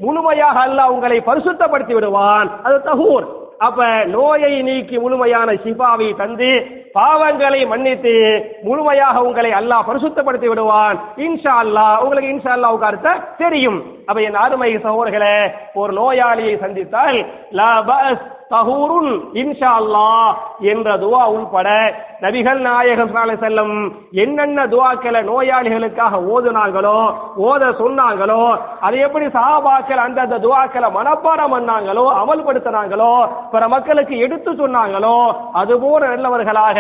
[0.05, 2.50] முழுமையாக அல்லாஹ் உங்களை பரிசுத்தப்படுத்தி விடுவான்.
[2.66, 3.27] அது தகூர்.
[3.66, 3.83] அப்ப
[4.14, 6.50] நோயை நீக்கி முழுமையான சிபாவை தந்து
[6.98, 8.14] பாவங்களை மன்னித்து
[8.66, 10.96] முழுமையாக உங்களை அல்லாஹ் பரிசுத்தப்படுத்தி விடுவான்.
[11.27, 13.79] இன்ஷா அல்லாஹ் உங்களுக்கு இன்ஷா அல்லாஹ்வுக்கு அர்த்தம் தெரியும்.
[14.09, 15.37] அப்ப என் அருமை சகோதரர்களே
[15.81, 17.18] ஒரு நோயாளியை சந்தித்தால்
[17.61, 20.32] லா பஸ் தஹூருன் இன்ஷா அல்லாஹ்
[20.72, 21.68] என்ற துவா உள்பட
[22.24, 23.72] நபிகள் நாயகம் செல்லம்
[24.22, 26.98] என்னென்ன துவாக்களை நோயாளிகளுக்காக ஓதுனாங்களோ
[27.46, 28.40] ஓத சொன்னாங்களோ
[28.86, 33.10] அது எப்படி சஹாபாக்கள் அந்தந்த துவாக்களை மனப்பாடம் பண்ணாங்களோ அமல்படுத்தினாங்களோ
[33.52, 35.16] பிற மக்களுக்கு எடுத்து சொன்னாங்களோ
[35.60, 36.78] அதுபோல நல்லவர்களாக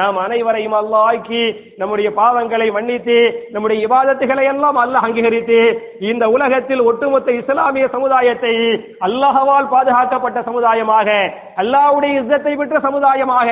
[0.00, 1.42] நாம் அனைவரையும் அல்லாஹ் ஆக்கி
[1.80, 3.18] நம்முடைய பாவங்களை மன்னித்து
[3.54, 5.60] நம்முடைய இவாதத்துகளை எல்லாம் அல்லாஹ் அங்கீகரித்து
[6.08, 8.54] இந்த உலகத்தில் ஒட்டுமொத்த இஸ்லாமிய சமுதாயத்தை
[9.08, 11.03] அல்லாஹ்வால் பாதுகாக்கப்பட்ட சமுதாயமாக
[11.56, 13.48] அல்லாஹ்வுடைய இஸ்ஸத்தை பெற்ற சமுதாயமாக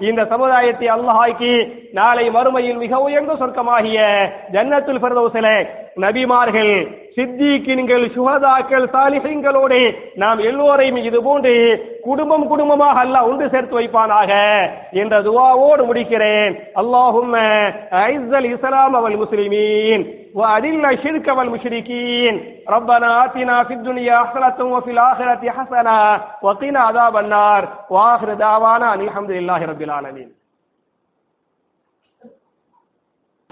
[0.00, 1.52] இந்த சமுதாயத்தை அல்லாஹாக்கி
[1.92, 4.00] நாளை மறுமையில் மிக உயர்ந்த சொர்க்கமாகிய
[4.52, 5.56] ஜன்னத்துல் ஃபிர்தௌஸிலே
[6.03, 6.73] நபிமார்கள்
[7.15, 9.79] சித்திகின்கள் சுகதாக்கள் சாலிஹீன்களோடு
[10.15, 11.53] நாம் எல்லோரையும் இது போன்று
[12.03, 14.31] குடும்பம் குடும்பமாக அல்லாஹ் ஒன்று சேர்த்து வைப்பானாக
[15.01, 17.35] என்ற துவாவோடு முடிக்கிறேன் அல்லாஹும்ம
[18.05, 22.33] ஐஸல் இஸ்லாம் அவல் முஸ்லிமீன் وأذل الشرك والمشركين
[22.69, 25.97] ربنا آتنا في الدنيا حسنة وفي الآخرة حسنة
[26.41, 30.29] وقنا عذاب النار وآخر دعوانا أن الحمد لله رب العالمين